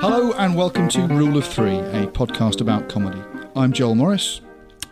[0.00, 3.20] Hello and welcome to Rule of Three, a podcast about comedy.
[3.56, 4.40] I'm Joel Morris,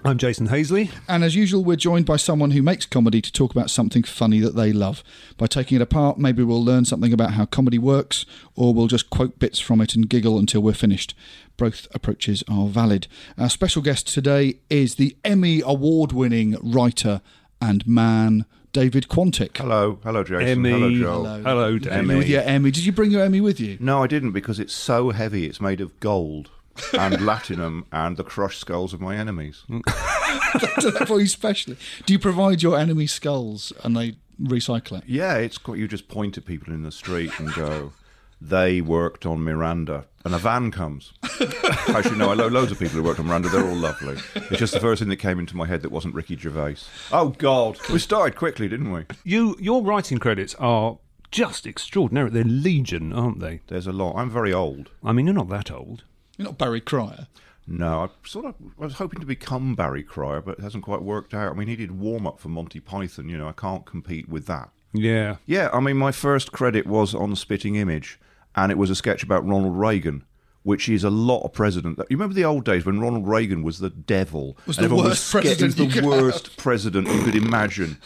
[0.04, 0.90] I'm Jason Hazeley.
[1.08, 4.40] and as usual, we're joined by someone who makes comedy to talk about something funny
[4.40, 5.04] that they love.
[5.38, 9.10] By taking it apart, maybe we'll learn something about how comedy works, or we'll just
[9.10, 11.14] quote bits from it and giggle until we're finished.
[11.56, 13.06] Both approaches are valid.
[13.38, 17.20] Our special guest today is the Emmy Award winning writer
[17.60, 19.56] and man, David Quantick.
[19.56, 20.48] Hello, hello, Jason.
[20.48, 20.70] Emmy.
[20.70, 21.24] Hello, Joel.
[21.24, 21.42] Hello.
[21.78, 22.16] Hello, Emmy.
[22.16, 22.72] With your Emmy.
[22.72, 23.76] Did you bring your Emmy with you?
[23.78, 25.46] No, I didn't because it's so heavy.
[25.46, 26.50] It's made of gold
[26.98, 29.62] and latinum and the crushed skulls of my enemies.
[29.68, 31.76] Did that for you specially.
[32.06, 35.04] Do you provide your enemy skulls and they recycle it?
[35.06, 37.92] Yeah, it's quite, you just point at people in the street and go,
[38.40, 41.12] "They worked on Miranda," and a van comes.
[41.88, 43.48] Actually, no, I know loads of people who worked on Miranda.
[43.48, 44.16] They're all lovely.
[44.34, 46.76] It's just the first thing that came into my head that wasn't Ricky Gervais.
[47.12, 49.04] Oh God, we started quickly, didn't we?
[49.24, 50.98] You, your writing credits are
[51.30, 52.30] just extraordinary.
[52.30, 53.60] They're legion, aren't they?
[53.68, 54.16] There's a lot.
[54.16, 54.90] I'm very old.
[55.02, 56.04] I mean, you're not that old.
[56.36, 57.26] You're not Barry Cryer.
[57.66, 61.02] No, I sort of I was hoping to become Barry Cryer, but it hasn't quite
[61.02, 61.52] worked out.
[61.52, 63.28] I mean, he did warm up for Monty Python.
[63.28, 64.70] You know, I can't compete with that.
[64.92, 65.36] Yeah.
[65.46, 68.18] Yeah, I mean, my first credit was on Spitting Image,
[68.56, 70.24] and it was a sketch about Ronald Reagan,
[70.64, 71.98] which is a lot of president.
[71.98, 74.56] You remember the old days when Ronald Reagan was the devil?
[74.66, 77.98] Was the worst scared- president He was the could worst president you could imagine,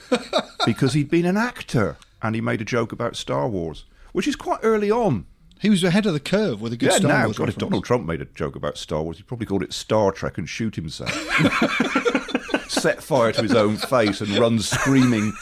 [0.67, 4.37] because he'd been an actor, and he made a joke about Star Wars, which is
[4.37, 5.27] quite early on.
[5.61, 7.57] He was ahead of the curve with a good yeah, Star now, Wars God, if.
[7.57, 10.49] Donald Trump made a joke about Star Wars, he'd probably called it Star Trek and
[10.49, 11.11] shoot himself.
[12.69, 15.33] Set fire to his own face and run screaming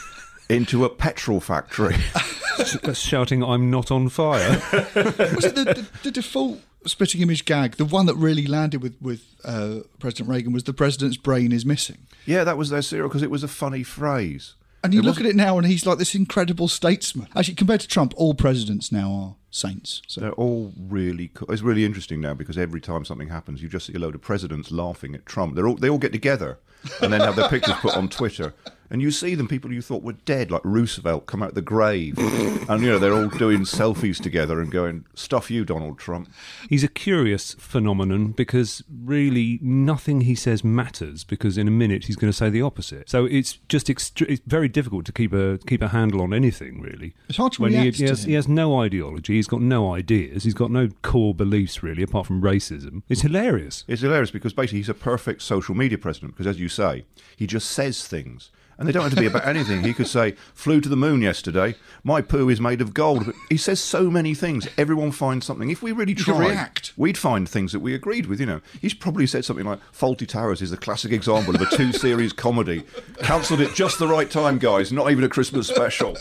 [0.49, 1.97] into a petrol factory.
[2.83, 4.63] That's shouting, I'm not on fire.
[4.73, 7.77] was it the, the, the default spitting image gag?
[7.77, 11.67] The one that really landed with with uh, President Reagan was the president's brain is
[11.67, 12.07] missing.
[12.27, 14.55] Yeah, that was their serial because it was a funny phrase.
[14.85, 17.27] And you It look at it now, and he's like this incredible statesman.
[17.35, 20.03] Actually, compared to Trump, all presidents now are saints.
[20.07, 21.29] So They're all really.
[21.29, 24.15] Co- it's really interesting now because every time something happens, you just see a load
[24.15, 25.55] of presidents laughing at Trump.
[25.55, 26.59] They're all they all get together
[27.01, 28.53] and then have their pictures put on Twitter,
[28.95, 31.63] and you see them people you thought were dead, like Roosevelt, come out of the
[31.63, 32.17] grave,
[32.69, 36.29] and you know they're all doing selfies together and going, "Stuff you, Donald Trump."
[36.69, 42.15] He's a curious phenomenon because really nothing he says matters because in a minute he's
[42.15, 43.11] going to say the opposite.
[43.11, 46.81] So it's just extre- it's very difficult to keep a keep a handle on anything
[46.81, 47.15] really.
[47.29, 48.29] It's hard to when react he to has, him.
[48.29, 49.35] he has no ideology.
[49.35, 50.45] He's got no ideas.
[50.45, 53.03] He's got no core beliefs really, apart from racism.
[53.09, 53.83] It's hilarious.
[53.89, 57.07] It's hilarious because basically he's a perfect social media president because, as you say,
[57.37, 58.53] he just says things.
[58.79, 59.85] And they don't have to be about anything.
[59.85, 61.77] He could say, flew to the moon yesterday.
[62.03, 63.27] My poo is made of gold.
[63.27, 64.67] But he says so many things.
[64.77, 65.71] Everyone finds something.
[65.71, 68.41] If we really could tried, we'd find things that we agreed with.
[68.41, 71.77] You know, he's probably said something like, Fawlty Towers is a classic example of a
[71.77, 72.85] two-series comedy.
[73.19, 74.93] Cancelled it just the right time, guys.
[74.93, 76.17] Not even a Christmas special.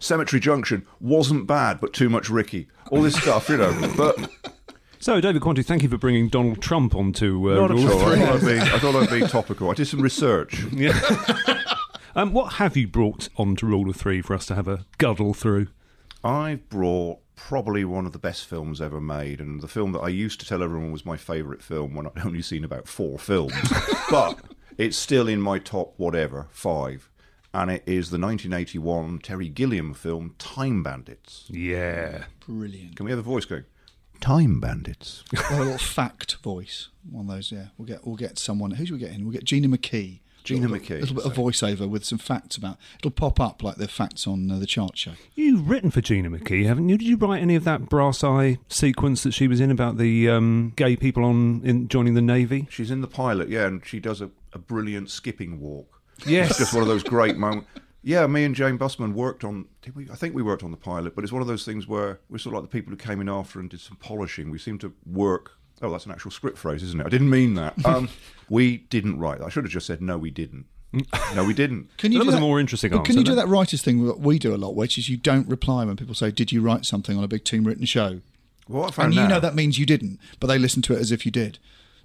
[0.00, 2.66] Cemetery Junction wasn't bad, but too much Ricky.
[2.90, 3.92] All this stuff, you know.
[3.96, 4.28] But
[4.98, 8.02] So, David Quanti, thank you for bringing Donald Trump onto uh, not Rule at all.
[8.02, 8.24] I Three.
[8.24, 9.70] thought, I'd be, I thought I'd be topical.
[9.70, 10.62] I did some research.
[10.72, 10.92] Yeah.
[12.16, 15.34] Um, what have you brought onto Rule of Three for us to have a guddle
[15.34, 15.68] through?
[16.22, 20.08] I've brought probably one of the best films ever made, and the film that I
[20.08, 23.54] used to tell everyone was my favourite film when I'd only seen about four films.
[24.10, 24.38] but
[24.78, 27.10] it's still in my top whatever, five.
[27.52, 31.44] And it is the 1981 Terry Gilliam film Time Bandits.
[31.48, 32.24] Yeah.
[32.46, 32.96] Brilliant.
[32.96, 33.64] Can we have the voice going?
[34.20, 35.22] Time Bandits.
[35.50, 36.88] Or a little fact voice.
[37.08, 37.66] One of those, yeah.
[37.76, 38.72] We'll get we'll get someone.
[38.72, 39.24] Who should we get in?
[39.24, 40.20] We'll get Gina McKee.
[40.44, 42.76] Gina Little- McKee, little bit of voiceover with some facts about.
[42.98, 45.12] It'll pop up like the facts on uh, the chart show.
[45.34, 46.98] You've written for Gina McKee, haven't you?
[46.98, 50.28] Did you write any of that brass eye sequence that she was in about the
[50.28, 52.68] um, gay people on in joining the navy?
[52.70, 56.00] She's in the pilot, yeah, and she does a, a brilliant skipping walk.
[56.26, 56.50] Yes.
[56.50, 57.66] It's just one of those great moments.
[58.06, 59.64] Yeah, me and Jane Bussmann worked on.
[59.80, 60.10] Did we?
[60.10, 62.36] I think we worked on the pilot, but it's one of those things where we're
[62.36, 64.50] sort of like the people who came in after and did some polishing.
[64.50, 65.52] We seem to work.
[65.84, 67.06] Oh, that's an actual script phrase, isn't it?
[67.06, 67.74] I didn't mean that.
[67.84, 68.08] Um,
[68.48, 69.44] we didn't write that.
[69.46, 70.16] I should have just said no.
[70.18, 70.66] We didn't.
[71.34, 71.88] No, we didn't.
[71.98, 72.40] Can you That do was a that?
[72.42, 74.74] more interesting but Can you do isn't that writers thing that we do a lot,
[74.76, 77.44] which is you don't reply when people say, "Did you write something on a big
[77.44, 78.20] team written show?"
[78.68, 80.82] Well, what I found And you now- know that means you didn't, but they listen
[80.82, 81.58] to it as if you did.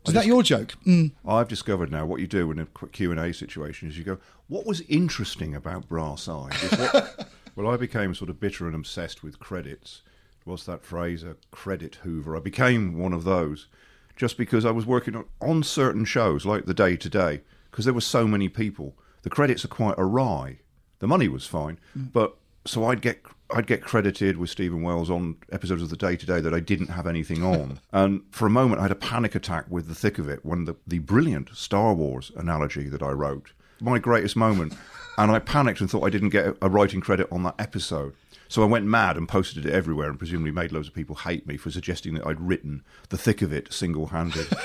[0.08, 0.74] Is that your joke?
[0.88, 1.12] Mm.
[1.28, 4.04] I've discovered now what you do in a quick Q and A situation is you
[4.04, 4.18] go,
[4.48, 9.24] "What was interesting about Brass Eye?" What- well, I became sort of bitter and obsessed
[9.24, 10.02] with credits.
[10.44, 11.24] What's that phrase?
[11.24, 12.36] A credit Hoover.
[12.36, 13.68] I became one of those
[14.16, 17.42] just because I was working on, on certain shows like the Day Today
[17.72, 18.96] because there were so many people.
[19.22, 20.60] The credits are quite awry.
[21.00, 22.12] The money was fine, mm.
[22.12, 23.22] but so I'd get
[23.52, 26.90] I'd get credited with Steven Wells on episodes of the Day Today that I didn't
[26.90, 30.20] have anything on, and for a moment I had a panic attack with the thick
[30.20, 34.74] of it when the the brilliant Star Wars analogy that I wrote, my greatest moment,
[35.18, 38.14] and I panicked and thought I didn't get a writing credit on that episode.
[38.50, 41.48] So I went mad and posted it everywhere, and presumably made loads of people hate
[41.48, 44.48] me for suggesting that I'd written the thick of it single handed.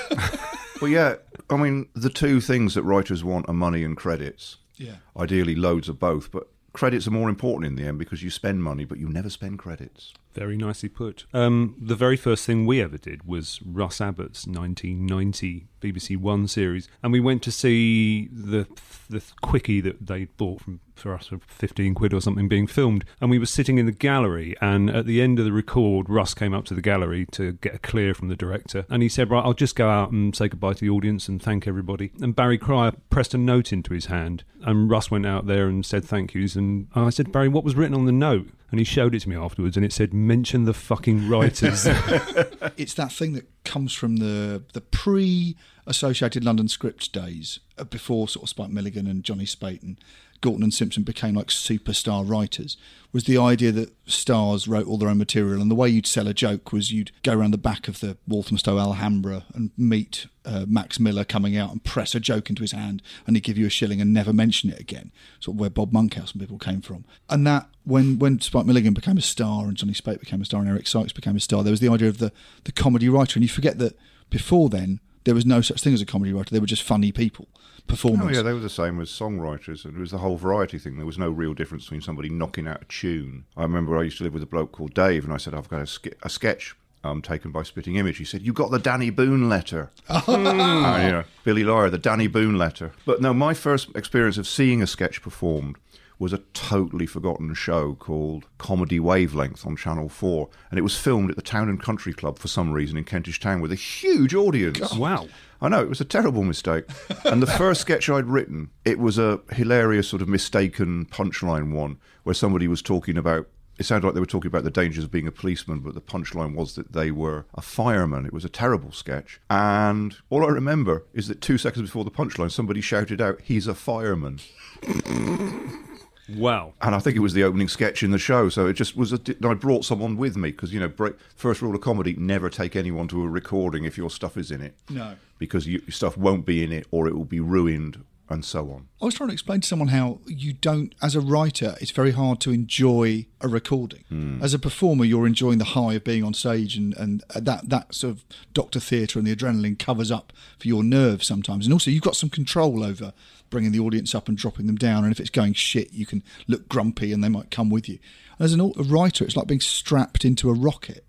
[0.81, 1.15] Well, yeah,
[1.49, 4.57] I mean, the two things that writers want are money and credits.
[4.75, 4.95] Yeah.
[5.17, 8.61] Ideally, loads of both, but credits are more important in the end because you spend
[8.61, 10.13] money, but you never spend credits.
[10.35, 11.25] Very nicely put.
[11.33, 16.89] Um, the very first thing we ever did was Russ Abbott's 1990 BBC One series,
[17.01, 18.67] and we went to see the
[19.09, 23.05] the quickie that they bought from for us for 15 quid or something being filmed.
[23.21, 26.33] And we were sitting in the gallery, and at the end of the record, Russ
[26.33, 29.29] came up to the gallery to get a clear from the director, and he said,
[29.29, 32.35] "Right, I'll just go out and say goodbye to the audience and thank everybody." And
[32.35, 36.03] Barry Cryer pressed a note into his hand, and Russ went out there and said
[36.03, 39.13] thank yous, and I said, "Barry, what was written on the note?" And he showed
[39.15, 41.85] it to me afterwards, and it said, "Mention the fucking writers."
[42.77, 45.55] it's that thing that comes from the the pre
[45.87, 49.97] Associated London Script days, uh, before sort of Spike Milligan and Johnny Speight and
[50.41, 52.77] Galton and Simpson became like superstar writers.
[53.11, 56.27] Was the idea that stars wrote all their own material, and the way you'd sell
[56.27, 60.65] a joke was you'd go around the back of the Walthamstow Alhambra and meet uh,
[60.67, 63.65] Max Miller coming out and press a joke into his hand, and he'd give you
[63.65, 65.11] a shilling and never mention it again.
[65.39, 68.93] Sort of where Bob Monkhouse and people came from, and that when when Spike Milligan
[68.93, 71.63] became a star and Johnny Speight became a star and Eric Sykes became a star,
[71.63, 72.31] there was the idea of the
[72.65, 73.97] the comedy writer, and you forget that
[74.29, 76.49] before then there was no such thing as a comedy writer.
[76.51, 77.47] They were just funny people,
[77.87, 78.25] performers.
[78.25, 79.83] Oh, yeah, they were the same as songwriters.
[79.85, 80.97] and It was the whole variety thing.
[80.97, 83.45] There was no real difference between somebody knocking out a tune.
[83.57, 85.69] I remember I used to live with a bloke called Dave, and I said, I've
[85.69, 88.17] got a, ske- a sketch um, taken by Spitting Image.
[88.17, 89.91] He said, You got the Danny Boone letter.
[90.27, 92.91] And, you know, Billy Lawyer, the Danny Boone letter.
[93.05, 95.75] But no, my first experience of seeing a sketch performed
[96.19, 100.49] was a totally forgotten show called Comedy Wavelength on Channel 4.
[100.69, 103.39] And it was filmed at the Town and Country Club for some reason in Kentish
[103.39, 104.93] Town with a huge audience.
[104.93, 105.27] wow.
[105.61, 106.85] I know, it was a terrible mistake.
[107.25, 111.97] And the first sketch I'd written, it was a hilarious sort of mistaken punchline one
[112.23, 115.11] where somebody was talking about it sounded like they were talking about the dangers of
[115.11, 118.25] being a policeman, but the punchline was that they were a fireman.
[118.25, 119.41] It was a terrible sketch.
[119.49, 123.67] And all I remember is that two seconds before the punchline, somebody shouted out, He's
[123.67, 124.39] a fireman.
[126.29, 126.73] Wow.
[126.81, 128.49] And I think it was the opening sketch in the show.
[128.49, 129.13] So it just was.
[129.13, 132.49] A, I brought someone with me because, you know, break, first rule of comedy never
[132.49, 134.75] take anyone to a recording if your stuff is in it.
[134.89, 135.15] No.
[135.37, 138.71] Because you, your stuff won't be in it or it will be ruined and so
[138.71, 138.87] on.
[139.01, 142.11] I was trying to explain to someone how you don't, as a writer, it's very
[142.11, 144.03] hard to enjoy a recording.
[144.09, 144.41] Hmm.
[144.41, 147.69] As a performer, you're enjoying the high of being on stage, and, and uh, that,
[147.69, 151.65] that sort of doctor theatre and the adrenaline covers up for your nerves sometimes.
[151.65, 153.13] And also, you've got some control over
[153.49, 155.03] bringing the audience up and dropping them down.
[155.03, 157.99] And if it's going shit, you can look grumpy and they might come with you.
[158.39, 161.05] And as an, a writer, it's like being strapped into a rocket,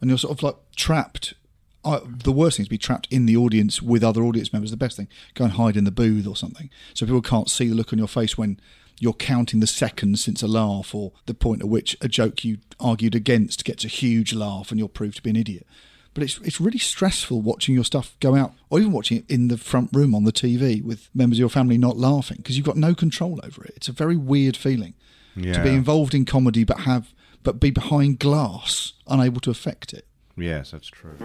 [0.00, 1.34] and you're sort of like trapped
[1.84, 4.70] I, the worst thing is to be trapped in the audience with other audience members.
[4.70, 7.68] The best thing, go and hide in the booth or something, so people can't see
[7.68, 8.58] the look on your face when
[9.00, 12.58] you're counting the seconds since a laugh, or the point at which a joke you
[12.78, 15.66] argued against gets a huge laugh, and you're proved to be an idiot.
[16.14, 19.48] But it's it's really stressful watching your stuff go out, or even watching it in
[19.48, 22.66] the front room on the TV with members of your family not laughing because you've
[22.66, 23.72] got no control over it.
[23.76, 24.94] It's a very weird feeling
[25.54, 27.12] to be involved in comedy, but have
[27.42, 30.06] but be behind glass, unable to affect it.
[30.36, 31.16] Yes, that's true.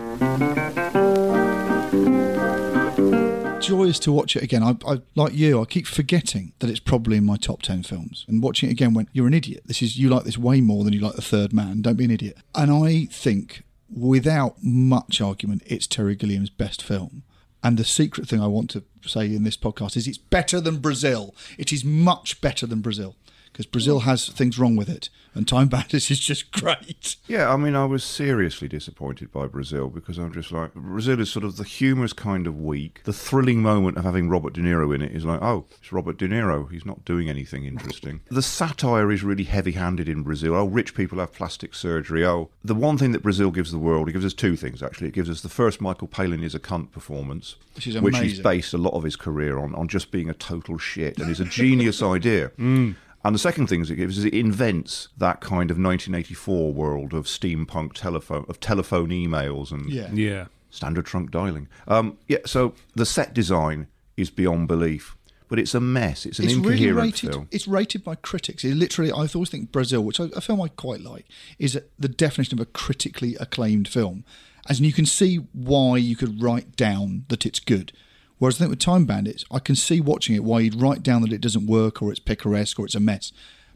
[3.70, 4.64] joyous to watch it again.
[4.64, 5.62] I, I like you.
[5.62, 8.94] I keep forgetting that it's probably in my top ten films, and watching it again
[8.94, 9.64] when you're an idiot.
[9.66, 11.82] This is you like this way more than you like the Third Man.
[11.82, 12.38] Don't be an idiot.
[12.56, 13.64] And I think,
[13.96, 17.24] without much argument, it's Terry Gilliam's best film.
[17.62, 20.78] And the secret thing I want to say in this podcast is it's better than
[20.78, 21.36] Brazil.
[21.58, 23.16] It is much better than Brazil
[23.60, 27.18] because Brazil has things wrong with it, and Time Bandits is just great.
[27.28, 31.30] Yeah, I mean, I was seriously disappointed by Brazil because I'm just like, Brazil is
[31.30, 33.02] sort of the humorous kind of weak.
[33.04, 36.18] The thrilling moment of having Robert De Niro in it is like, oh, it's Robert
[36.18, 36.72] De Niro.
[36.72, 38.22] He's not doing anything interesting.
[38.32, 40.56] the satire is really heavy handed in Brazil.
[40.56, 42.26] Oh, rich people have plastic surgery.
[42.26, 45.10] Oh, the one thing that Brazil gives the world, it gives us two things actually.
[45.10, 48.40] It gives us the first Michael Palin is a cunt performance, Which is which he's
[48.40, 51.42] based a lot of his career on, on just being a total shit and is
[51.42, 52.52] a genius idea.
[52.58, 52.96] Mm.
[53.24, 57.26] And the second thing it gives is it invents that kind of 1984 world of
[57.26, 60.10] steampunk telephone, of telephone emails and Yeah.
[60.14, 60.46] Yeah.
[60.70, 61.68] standard trunk dialing.
[61.88, 65.18] Um, yeah, so the set design is beyond belief,
[65.50, 66.26] but it's a mess.
[66.26, 67.32] It's an it's really rated.
[67.34, 67.48] film.
[67.52, 68.64] It's rated by critics.
[68.64, 71.26] It literally, I always think Brazil, which I, a film I quite like,
[71.58, 74.24] is the definition of a critically acclaimed film.
[74.68, 77.92] As you can see why you could write down that it's good.
[78.40, 81.22] Whereas I think with Time Bandits, I can see watching it why you'd write down
[81.22, 83.32] that it doesn't work or it's picaresque or it's a mess,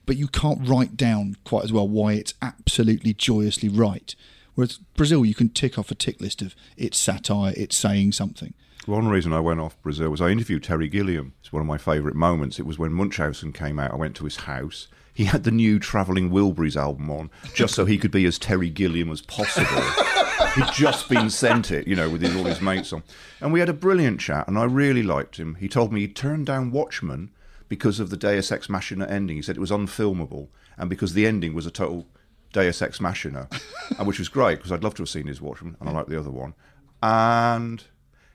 [0.06, 4.16] but you can't write down quite as well why it's absolutely joyously right.
[4.56, 8.54] Whereas Brazil, you can tick off a tick list of it's satire, it's saying something.
[8.86, 11.34] One reason I went off Brazil was I interviewed Terry Gilliam.
[11.40, 12.60] It's one of my favourite moments.
[12.60, 13.92] It was when Munchausen came out.
[13.92, 14.88] I went to his house.
[15.14, 18.70] He had the new Travelling Wilburys album on, just so he could be as Terry
[18.70, 19.68] Gilliam as possible.
[20.56, 23.02] He'd just been sent it, you know, with his, all his mates on.
[23.42, 25.56] And we had a brilliant chat, and I really liked him.
[25.56, 27.32] He told me he turned down Watchmen
[27.68, 29.38] because of the Deus Ex Machina ending.
[29.38, 32.06] He said it was unfilmable, and because the ending was a total
[32.52, 33.50] Deus Ex Machina,
[33.98, 36.06] and which was great because I'd love to have seen his Watchmen, and I like
[36.06, 36.54] the other one.
[37.02, 37.84] And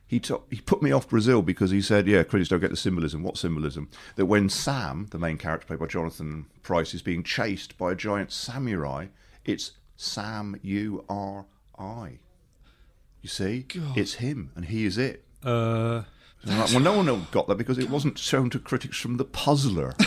[0.08, 0.20] he
[0.50, 3.22] he put me off Brazil because he said, "Yeah, critics don't get the symbolism.
[3.22, 3.90] What symbolism?
[4.16, 7.94] That when Sam, the main character played by Jonathan Pryce, is being chased by a
[7.96, 9.06] giant samurai,
[9.44, 11.46] it's Sam U R
[11.78, 12.18] I.
[13.22, 13.66] You see,
[13.96, 16.02] it's him, and he is it." Uh,
[16.44, 19.94] like, well, no one got that because it wasn't shown to critics from The Puzzler.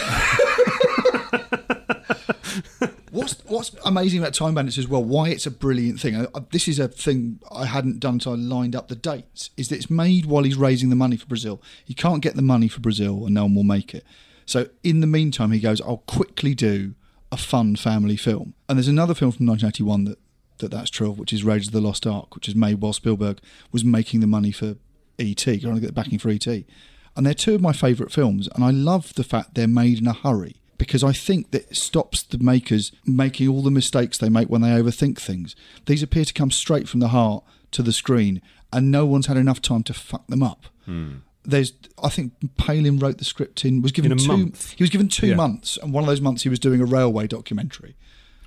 [3.11, 5.03] What's What's amazing about Time Bandits as well?
[5.03, 6.15] Why it's a brilliant thing.
[6.15, 9.49] I, I- this is a thing I hadn't done until I lined up the dates.
[9.57, 11.61] Is that it's made while he's raising the money for Brazil.
[11.83, 14.05] He can't get the money for Brazil, and no one will make it.
[14.45, 16.95] So in the meantime, he goes, "I'll quickly do
[17.31, 20.17] a fun family film." And there's another film from 1981 that
[20.61, 22.93] that that's true of, which is Raiders of the Lost Ark, which is made while
[22.93, 23.39] Spielberg
[23.71, 24.75] was making the money for
[25.19, 26.47] ET, trying to get the backing for ET.
[26.47, 30.07] And they're two of my favourite films, and I love the fact they're made in
[30.07, 34.29] a hurry because I think that it stops the makers making all the mistakes they
[34.29, 35.55] make when they overthink things.
[35.85, 38.41] These appear to come straight from the heart to the screen,
[38.73, 40.65] and no one's had enough time to fuck them up.
[40.85, 41.15] Hmm.
[41.43, 44.27] There's, I think Palin wrote the script in was given In a two.
[44.27, 44.71] month.
[44.77, 45.35] He was given two Yeah.
[45.35, 47.95] months, and one of those months he was doing a railway documentary.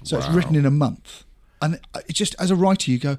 [0.04, 1.24] So it's written in a month,
[1.64, 1.80] and
[2.12, 3.16] just as a writer, you go,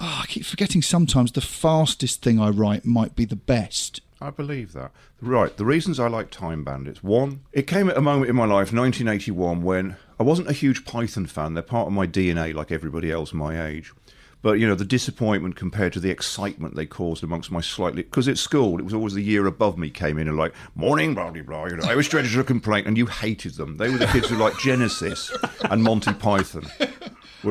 [0.00, 4.00] oh, I keep forgetting sometimes the fastest thing I write might be the best.
[4.20, 4.92] I believe that.
[5.20, 7.02] Right, the reasons I like Time Bandits.
[7.02, 10.84] One, it came at a moment in my life, 1981, when I wasn't a huge
[10.84, 11.54] Python fan.
[11.54, 13.92] They're part of my DNA, like everybody else my age.
[14.40, 18.02] But, you know, the disappointment compared to the excitement they caused amongst my slightly.
[18.02, 21.14] Because at school, it was always the year above me came in and like, morning,
[21.14, 21.64] blah, blah, blah.
[21.64, 23.78] You know, I was ready to complain, and you hated them.
[23.78, 25.34] They were the kids who liked Genesis
[25.70, 26.66] and Monty Python.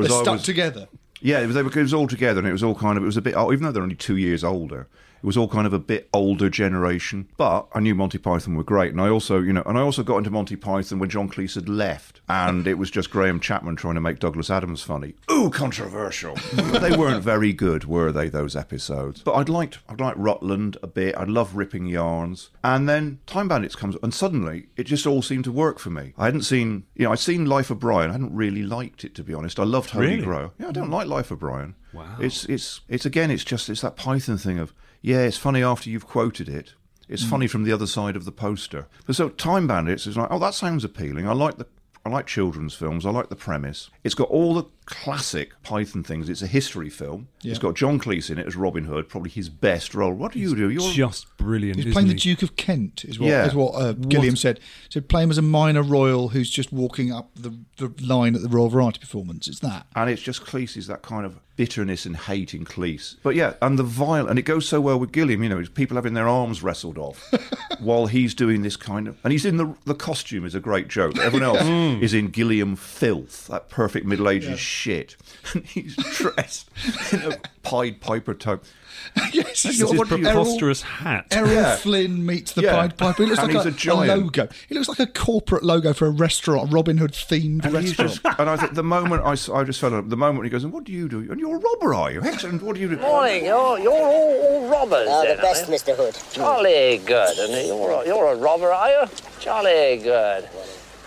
[0.02, 0.88] I stuck was- together.
[1.20, 3.02] yeah, it was, they were, it was all together, and it was all kind of
[3.02, 3.34] it was a bit.
[3.36, 4.86] oh, Even though they're only two years older,
[5.24, 7.26] it was all kind of a bit older generation.
[7.38, 10.02] But I knew Monty Python were great, and I also, you know, and I also
[10.02, 13.76] got into Monty Python when John Cleese had left, and it was just Graham Chapman
[13.76, 15.14] trying to make Douglas Adams funny.
[15.32, 16.34] Ooh, controversial.
[16.52, 18.28] they weren't very good, were they?
[18.28, 19.22] Those episodes.
[19.22, 21.16] But I'd liked, I'd liked Rutland a bit.
[21.16, 25.44] I love ripping yarns, and then Time Bandits comes, and suddenly it just all seemed
[25.44, 26.12] to work for me.
[26.18, 28.10] I hadn't seen, you know, I'd seen Life of Brian.
[28.10, 29.58] I hadn't really liked it to be honest.
[29.58, 30.22] I loved Holy Really?
[30.22, 30.52] Grail.
[30.58, 31.76] Yeah, I don't like Life of Brian.
[31.94, 32.16] Wow.
[32.20, 33.30] It's it's it's again.
[33.30, 34.74] It's just it's that Python thing of
[35.04, 35.20] yeah.
[35.20, 36.74] It's funny after you've quoted it.
[37.08, 37.30] It's mm.
[37.30, 38.86] funny from the other side of the poster.
[39.06, 41.28] But so Time Bandits is like oh that sounds appealing.
[41.28, 41.66] I like the
[42.04, 43.06] I like children's films.
[43.06, 43.90] I like the premise.
[44.02, 46.28] It's got all the classic Python things.
[46.28, 47.28] It's a history film.
[47.42, 47.50] Yeah.
[47.50, 50.12] It's got John Cleese in it as Robin Hood, probably his best role.
[50.12, 50.70] What do you do?
[50.70, 51.76] You're Just brilliant.
[51.76, 52.14] He's isn't playing the?
[52.14, 53.46] Duke of Kent, is what, Yeah.
[53.46, 54.60] is what uh, Gilliam said.
[54.88, 58.42] So play him as a minor royal who's just walking up the, the line at
[58.42, 59.48] the Royal Variety Performance.
[59.48, 59.86] It's that.
[59.94, 63.16] and it's just Cleese's that kind of bitterness and hate in Cleese.
[63.22, 65.42] But yeah, and the violence, and it goes so well with Gilliam.
[65.42, 67.32] You know, people having their arms wrestled off
[67.78, 70.88] while he's doing this kind of, and he's in the the costume is a great
[70.88, 71.16] joke.
[71.18, 75.16] Everyone else is in Gilliam filth, that perfect middle ages shit,
[75.54, 76.68] and he's dressed
[77.12, 78.64] in a Pied Piper type.
[79.32, 81.26] yes, he's It's got his what- preposterous hat.
[81.30, 81.76] Errol, Errol Yeah.
[81.76, 82.72] Flynn meets the Yeah.
[82.74, 83.22] Pied Piper.
[83.24, 84.22] He looks And like he's a, a giant.
[84.22, 84.48] logo.
[84.68, 88.12] He looks like a corporate logo for a restaurant, a Robin Hood themed And, restaurant.
[88.22, 90.64] just, and I think the moment I, s- I just felt the moment he goes,
[90.64, 91.18] and what do you do?
[91.30, 92.22] And you're a robber, are you?
[92.22, 92.62] Excellent.
[92.62, 92.96] What do you do?
[92.98, 95.08] Morning, you're, you're all, all robbers.
[95.10, 95.66] Oh, then, the best.
[95.70, 95.94] Mr.
[95.96, 96.16] Hood.
[96.32, 97.38] Jolly good.
[97.38, 99.08] And you're a, you're a robber, are you?
[99.40, 100.48] Jolly good.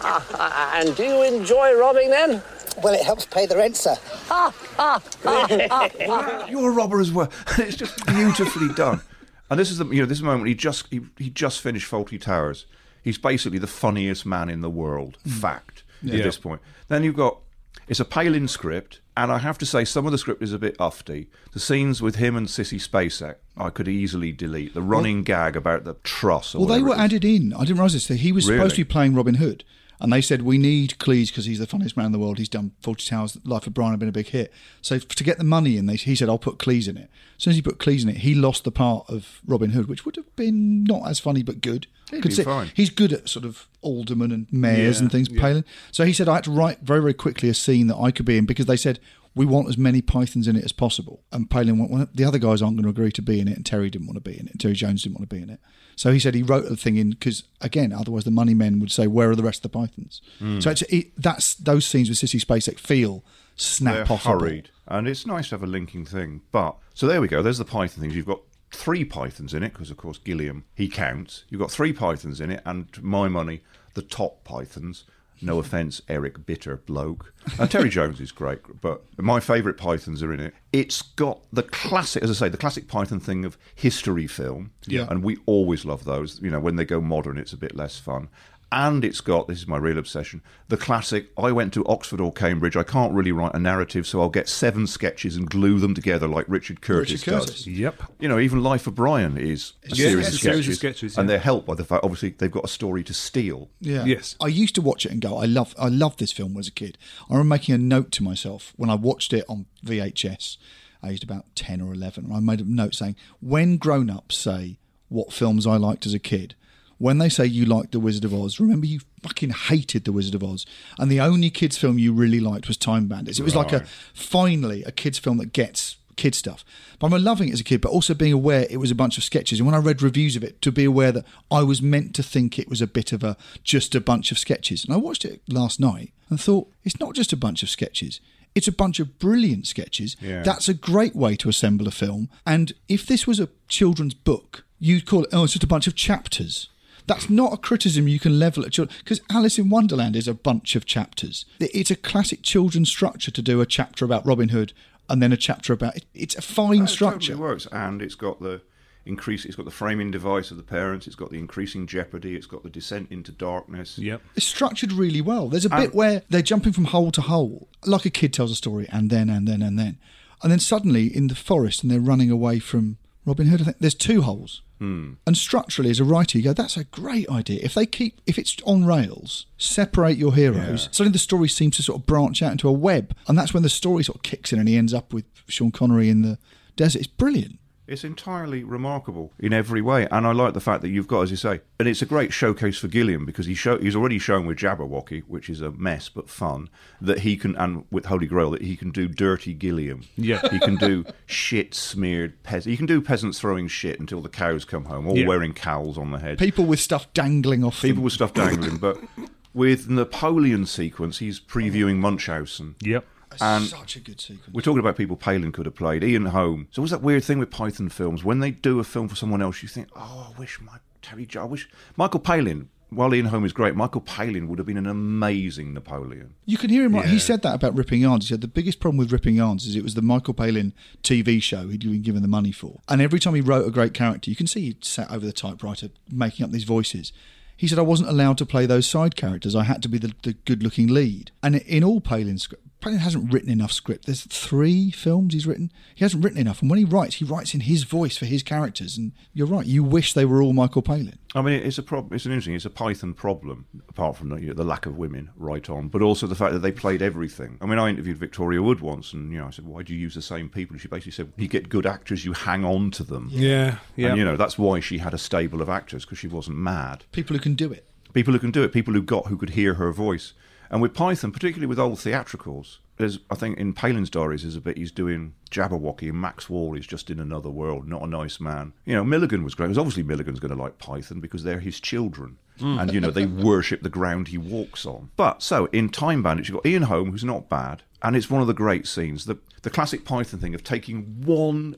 [0.02, 2.44] Ah, ah, and do you enjoy robbing then?
[2.84, 3.96] Well, it helps pay the rent, sir.
[4.30, 5.02] Ah ah.
[5.26, 6.48] ah!
[6.48, 7.32] You're a robber as well.
[7.48, 9.02] And it's just beautifully done.
[9.50, 12.20] And this is the you know this moment he just he, he just finished Fawlty
[12.20, 12.66] Towers.
[13.02, 15.18] He's basically the funniest man in the world.
[15.26, 16.62] Fact at this point.
[16.88, 17.40] Then you've got
[17.88, 20.60] it's a Palin script, and I have to say some of the script is a
[20.60, 21.28] bit ufty.
[21.54, 24.74] The scenes with him and Sissy Spacek, I could easily delete.
[24.74, 26.54] The running gag about the truss.
[26.54, 27.54] Or Well, they were added in.
[27.54, 28.08] I didn't realise this.
[28.08, 28.60] He was Really?
[28.60, 29.64] supposed to be playing Robin Hood.
[30.00, 32.38] And they said, we need Cleese because he's the funniest man in the world.
[32.38, 34.54] He's done Fawlty Towers, Life of Brian had been a big hit.
[34.82, 37.10] So to get the money in, they, he said, I'll put Cleese in it.
[37.38, 39.88] As soon as he put Cleese in it, he lost the part of Robin Hood,
[39.88, 41.88] which would have been not as funny but good.
[42.12, 42.72] He'd Could been fine.
[42.74, 45.42] He's good at sort of aldermen and mayors Yeah, and things, yeah.
[45.42, 45.66] Palin.
[45.92, 48.26] So he said, I had to write very, very quickly a scene that I could
[48.26, 49.00] be in because they said,
[49.38, 51.24] we want as many pythons in it as possible.
[51.32, 53.56] And Palin went, well, the other guys aren't going to agree to be in it,
[53.56, 54.60] and Terry didn't want to be in it.
[54.60, 55.60] Terry Jones didn't want to be in it.
[55.96, 58.92] So he said he wrote the thing in because, again, otherwise the money men would
[58.92, 60.22] say, where are the rest of the pythons?
[60.40, 60.60] Hmm.
[60.60, 63.24] So it's, it, that's those scenes with Sissy Spacek feel
[63.56, 64.40] snap possible.
[64.40, 66.42] hurried, and it's nice to have a linking thing.
[66.52, 67.42] But so there we go.
[67.42, 68.16] There's the Python things.
[68.16, 68.42] You've got
[68.72, 71.44] three Pythons in it because, of course, Gilliam he counts.
[71.50, 73.62] You've got three Pythons in it, and my money,
[73.94, 75.04] the top Pythons.
[75.42, 77.34] No offence, Eric Bitter bloke.
[77.60, 80.54] And Terry Jones is great, but my favourite Pythons are in it.
[80.74, 84.72] It's got the classic, as I say, the classic Python thing of history film.
[84.86, 85.08] Yeah.
[85.10, 86.42] And we always love those.
[86.42, 88.30] You know, when they go modern, it's a bit less fun.
[88.70, 92.34] And it's got, this is my real obsession, the classic I went to Oxford or
[92.34, 95.94] Cambridge, I can't really write a narrative, so I'll get seven sketches and glue them
[95.94, 97.56] together like Richard Curtis, Richard Curtis.
[97.64, 97.68] does.
[97.68, 98.02] Yep.
[98.20, 100.68] You know, even Life of Brian is a Yeah, series, it's of a series sketches,
[100.68, 103.70] of sketches, and they're helped by the fact, obviously, they've got a story to steal.
[103.80, 104.04] Yeah.
[104.04, 104.36] Yes.
[104.42, 106.72] I used to watch it and go, I love I love this film as a
[106.72, 106.98] kid.
[107.30, 110.58] I remember making a note to myself when I watched it on VHS,
[111.06, 112.32] aged about 10 or 11.
[112.34, 116.20] I made a note saying, when grown ups say what films I liked as a
[116.20, 116.56] kid,
[116.98, 120.36] when they say you liked The Wizard of Oz, remember you fucking hated The Wizard
[120.36, 120.66] of Oz.
[120.98, 123.40] And the only kids' film you really liked was Time Bandits.
[123.40, 126.66] It was like a finally a kids' film that gets kid stuff.
[127.00, 129.18] But I'm loving it as a kid, but also being aware it was a bunch
[129.18, 129.60] of sketches.
[129.60, 132.24] And when I read reviews of it, to be aware that I was meant to
[132.24, 134.84] think it was a bit of a just a bunch of sketches.
[134.84, 138.20] And I watched it last night and thought it's not just a bunch of sketches.
[138.56, 140.18] It's a bunch of brilliant sketches.
[140.20, 140.42] Yeah.
[140.42, 142.30] That's a great way to assemble a film.
[142.46, 145.86] And if this was a children's book, you'd call it, oh, it's just a bunch
[145.86, 146.70] of chapters.
[147.08, 150.34] That's not a criticism you can level at children because Alice in Wonderland is a
[150.34, 151.46] bunch of chapters.
[151.60, 154.74] It's a classic children's structure to do a chapter about Robin Hood
[155.10, 156.06] and then a chapter about it.
[156.14, 157.32] It's a fine It structure.
[157.34, 158.62] totally works, and it's got the
[159.06, 159.46] increase.
[159.46, 161.08] It's got the framing device of the parents.
[161.08, 162.36] It's got the increasing jeopardy.
[162.36, 163.98] It's got the descent into darkness.
[163.98, 164.22] Yep.
[164.36, 165.48] It's structured really well.
[165.48, 168.52] There's a And- bit where they're jumping from hole to hole, like a kid tells
[168.52, 169.98] a story, and then, and then, and then.
[170.44, 173.80] And then suddenly in the forest and they're running away from Robin Hood, I think
[173.80, 174.62] there's two holes.
[174.80, 175.14] Hmm.
[175.26, 177.60] And structurally, as a writer, you go, that's a great idea.
[177.62, 180.88] If they keep, if it's on rails, separate your heroes.
[180.92, 183.14] Suddenly the story seems to sort of branch out into a web.
[183.28, 185.72] And that's when the story sort of kicks in and he ends up with Sean
[185.72, 186.38] Connery in the
[186.78, 187.00] desert.
[187.00, 187.60] It's brilliant.
[187.88, 191.32] It's entirely remarkable in every way, and I like the fact that you've got, as
[191.32, 194.46] you say, and it's a great showcase for Gilliam because he show, he's already shown
[194.46, 196.70] with Jabberwocky, which is a mess but fun,
[197.00, 200.02] that he can, and with Holy Grail, that he can do dirty Gilliam.
[200.18, 200.42] Yeah.
[200.52, 202.66] he can do shit smeared peasants.
[202.66, 205.26] He can do peasants throwing shit until the cows come home, all Yeah.
[205.28, 206.40] wearing cowls on their head.
[206.40, 208.04] People with stuff dangling off People them.
[208.04, 208.98] with stuff dangling, but
[209.54, 212.76] with Napoleon sequence, he's previewing Munchausen.
[212.82, 213.06] Yep.
[213.42, 214.54] And- such a good sequence.
[214.54, 216.04] We're talking about people Palin could have played.
[216.04, 216.68] Ian Holm.
[216.72, 218.24] So what's that weird thing with Python films?
[218.24, 221.26] When they do a film for someone else, you think, oh, I wish my Terry
[221.26, 222.70] Jo- I wish Michael Palin.
[222.90, 226.36] While Ian Holm is great, Michael Palin would have been an amazing Napoleon.
[226.46, 227.06] You can hear him right.
[227.06, 228.24] He said that about Ripping Yarns.
[228.26, 231.44] He said the biggest problem with Ripping Yarns is it was the Michael Palin TV
[231.44, 232.80] show he'd been given the money for.
[232.88, 235.34] And every time he wrote a great character, you can see he sat over the
[235.34, 237.12] typewriter making up these voices.
[237.58, 239.54] He said, I wasn't allowed to play those side characters.
[239.54, 241.32] I had to be the, the good looking lead.
[241.44, 244.06] And in all Palin script, Palin hasn't written enough script.
[244.06, 245.72] There's three films he's written.
[245.96, 248.44] He hasn't written enough, and when he writes, he writes in his voice for his
[248.44, 248.98] characters.
[248.98, 249.66] And you're right.
[249.66, 251.18] You wish they were all Michael Palin.
[251.36, 252.14] I mean, it's a problem.
[252.14, 252.54] It's an interesting.
[252.54, 255.88] It's a Python problem, apart from the, you know, the lack of women right on,
[255.88, 257.58] but also the fact that they played everything.
[257.62, 260.00] I mean, I interviewed Victoria Wood once, and you know, I said, "Why do you
[260.00, 262.92] use the same people?" And she basically said, "You get good actors, you hang on
[262.92, 264.10] to them." Yeah, yeah.
[264.10, 267.06] And you know, that's why she had a stable of actors because she wasn't mad.
[267.12, 267.88] People who can do it.
[268.14, 268.72] People who can do it.
[268.72, 270.34] People who got who could hear her voice.
[270.70, 274.62] And with Python, particularly with old theatricals, there's I think in Palin's diaries there's a
[274.62, 278.40] bit he's doing Jabberwocky and Max Wall is just in another world, not a nice
[278.40, 278.74] man.
[278.86, 279.68] You know, Milligan was great.
[279.68, 282.38] Because obviously Milligan's going to like Python because they're his children.
[282.60, 282.80] Hmm.
[282.80, 285.12] And you know they worship the ground he walks on.
[285.16, 288.42] But so in Time Bandits, you've got Ian Holm, who's not bad, and it's one
[288.42, 289.26] of the great scenes.
[289.26, 291.76] The the classic Python thing of taking one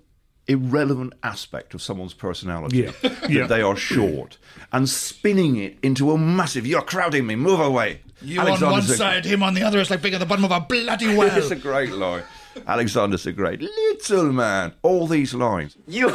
[0.49, 2.91] irrelevant aspect of someone's personality Yeah.
[3.01, 3.47] that Yeah.
[3.47, 4.38] they are short
[4.71, 8.97] and spinning it into a massive "You're crowding me, move away." You on one Sig-
[8.97, 9.79] side, him on the other.
[9.79, 11.38] It's like being at the bottom of a bloody well.
[11.38, 12.23] it's a great line.
[12.67, 14.73] Alexander's a great little man.
[14.81, 15.77] All these lines.
[15.88, 16.09] You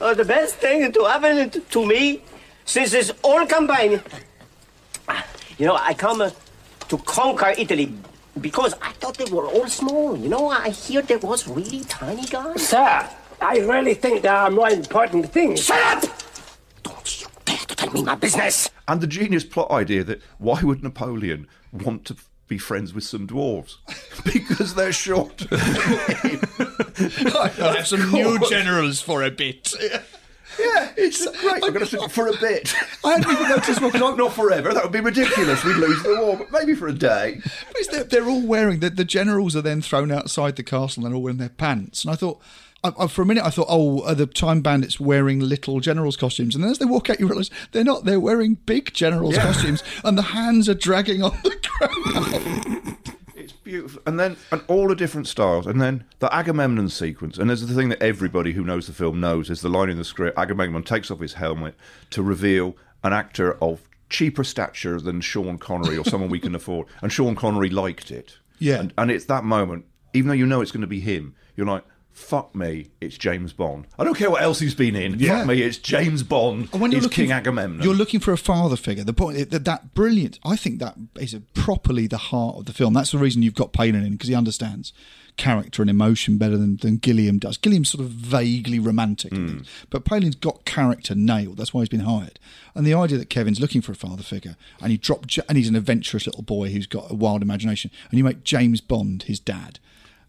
[0.00, 2.22] are the best thing to happen to- to me
[2.64, 4.00] since this whole campaign.
[5.58, 6.30] You know, I come uh,
[6.88, 7.92] to conquer Italy
[8.40, 10.16] because I thought they were all small.
[10.16, 12.66] You know, I hear there was really tiny guys.
[12.68, 13.08] Sir,
[13.44, 15.64] I really think there are more important things.
[15.64, 16.10] Shut up!
[16.82, 18.70] Don't you dare to tell me my business.
[18.88, 22.16] And the genius plot idea that why would Napoleon want to
[22.48, 23.76] be friends with some dwarves?
[24.24, 25.46] because they're short.
[27.34, 29.74] I'll have some new generals for a bit.
[30.58, 31.64] yeah, it's great.
[31.64, 32.74] I'm going to for a bit.
[33.04, 34.72] I hadn't even noticed what not, not forever.
[34.72, 35.62] That would be ridiculous.
[35.64, 37.40] We'd lose the war, but maybe for a day.
[37.72, 41.12] But they're, they're all wearing the, the generals are then thrown outside the castle and
[41.12, 42.04] they're all wearing their pants.
[42.04, 42.40] And I thought,
[42.84, 46.16] I, I, for a minute, I thought, oh, are the time bandits wearing little generals'
[46.16, 46.54] costumes?
[46.54, 48.04] And then as they walk out, you realise they're not.
[48.04, 49.42] They're wearing big generals' Yeah.
[49.42, 52.96] costumes, and the hands are dragging on the ground.
[53.36, 54.00] It's beautiful.
[54.06, 55.66] And then, and all the different styles.
[55.66, 57.38] And then the Agamemnon sequence.
[57.38, 59.96] And there's the thing that everybody who knows the film knows is the line in
[59.98, 61.74] the script Agamemnon takes off his helmet
[62.10, 66.86] to reveal an actor of cheaper stature than Sean Connery or someone we can afford.
[67.02, 68.38] And Sean Connery liked it.
[68.58, 68.76] Yeah.
[68.80, 71.66] And, and it's that moment, even though you know it's going to be him, you're
[71.66, 73.86] like, fuck me, it's James Bond.
[73.98, 75.18] I don't care what else he's been in.
[75.18, 75.38] Yeah.
[75.38, 76.68] Fuck me, it's James Bond.
[76.72, 77.82] And when you're looking, King Agamemnon.
[77.82, 79.04] You're looking for a father figure.
[79.04, 80.38] The point that that brilliant.
[80.44, 82.94] I think that is a, properly the heart of the film.
[82.94, 84.92] That's the reason you've got Palin in because he understands
[85.36, 87.56] character and emotion better than, than Gilliam does.
[87.56, 89.86] Gilliam's sort of vaguely romantic, things, hmm.
[89.90, 91.56] but Palin's got character nailed.
[91.56, 92.38] That's why he's been hired.
[92.76, 95.58] And the idea that Kevin's looking for a father figure, and you drop, Ja- and
[95.58, 99.24] he's an adventurous little boy who's got a wild imagination, and you make James Bond
[99.24, 99.80] his dad.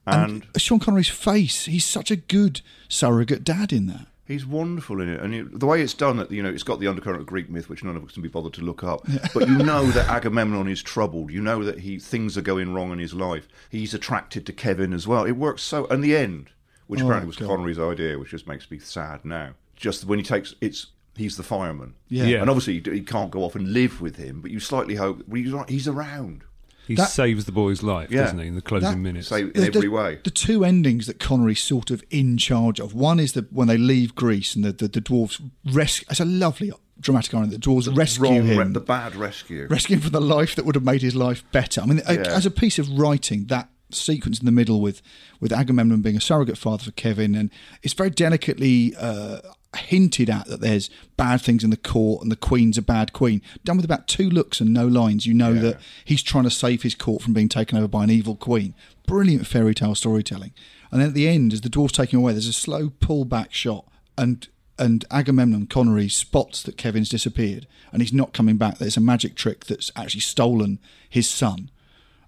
[0.07, 4.07] And, Sean Connery's face, he's such a good surrogate dad in that.
[4.27, 6.79] He's wonderful in it, and it, the way it's done, that you know, it's got
[6.79, 9.05] the undercurrent of Greek myth, which none of us can be bothered to look up.
[9.35, 11.31] But you know that Agamemnon is troubled.
[11.31, 13.47] You know that he things are going wrong in his life.
[13.69, 15.25] He's attracted to Kevin as well.
[15.25, 15.85] It works so.
[15.87, 16.49] And the end,
[16.87, 17.49] which Oh, apparently was God.
[17.49, 19.51] Connery's idea, which just makes me sad now.
[19.75, 20.87] Just when he takes it's.
[21.17, 22.25] He's the fireman, Yeah.
[22.25, 22.41] Yeah.
[22.41, 24.41] and obviously he can't go off and live with him.
[24.41, 26.43] But you slightly hope he's, he's around.
[26.87, 28.23] He That- saves the boy's life, Yeah.
[28.23, 29.27] doesn't he, in the closing That- minutes?
[29.29, 32.79] So in The- every the, way, The two endings that Connery's sort of in charge
[32.79, 32.93] of.
[32.93, 36.05] One is the when they leave Greece and the, the, the dwarves rescue.
[36.09, 37.49] It's a lovely dramatic irony.
[37.49, 38.73] The dwarves rescue wrong, him.
[38.73, 39.67] the bad rescue.
[39.69, 41.81] rescue him from the life that would have made his life better.
[41.81, 42.21] I mean, a- Yeah.
[42.35, 45.01] as a piece of writing, that sequence in the middle with
[45.39, 47.49] with Agamemnon being a surrogate father for Kevin, and
[47.83, 49.39] it's very delicately uh,
[49.77, 53.41] hinted at that there's bad things in the court and the queen's a bad queen.
[53.63, 56.83] Done with about two looks and no lines, you know that he's trying to save
[56.83, 58.73] his court from being taken over by an evil queen.
[59.07, 60.53] Brilliant fairy tale storytelling.
[60.91, 63.53] And then at the end, as the dwarf's taking away, there's a slow pull back
[63.53, 63.85] shot,
[64.17, 68.77] and and Agamemnon Connery spots that Kevin's disappeared and he's not coming back.
[68.77, 71.71] There's a magic trick that's actually stolen his son.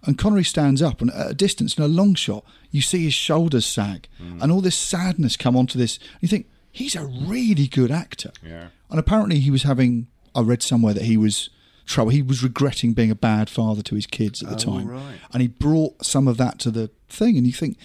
[0.03, 3.13] And Connery stands up, and at a distance, in a long shot, you see his
[3.13, 4.41] shoulders sag, hmm.
[4.41, 5.99] and all this sadness come onto this.
[6.21, 8.31] You think he's a really good actor.
[8.45, 8.67] Yeah.
[8.89, 10.07] And apparently, he was having.
[10.35, 11.49] I read somewhere that he was
[11.85, 12.11] trouble.
[12.11, 15.15] He was regretting being a bad father to his kids at the Oh, time, right.
[15.33, 17.37] and he brought some of that to the thing.
[17.37, 17.77] And you think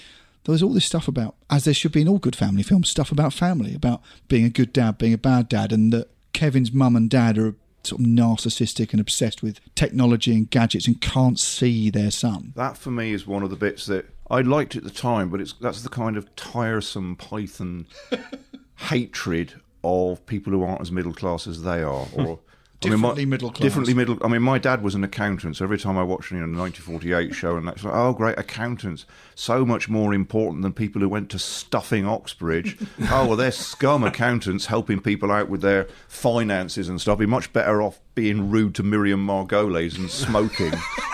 [0.45, 2.89] there was all this stuff about, as there should be in all good family films,
[2.91, 6.73] stuff about family, about being a good dad, being a bad dad, and that Kevin's
[6.73, 11.39] mum and dad are sort of narcissistic and obsessed with technology and gadgets and can't
[11.39, 12.53] see their son.
[12.55, 15.41] That for me is one of the bits that I liked at the time, but
[15.41, 17.87] it's that's the kind of tiresome Python
[18.83, 22.53] hatred of people who aren't as middle class as they are, or hmm.
[22.85, 23.63] I mean, my- Differently middle class.
[23.63, 24.19] Differently middle.
[24.23, 26.59] I mean, my dad was an accountant, so every time I watched you know, a
[26.59, 31.09] 1948 show, and that's like, oh, great accountants, so much more important than people who
[31.09, 32.77] went to stuffing Oxbridge.
[33.11, 37.19] oh, well, they're scum accountants helping people out with their finances and stuff.
[37.19, 40.73] Be much better off being rude to Miriam Margolyes and smoking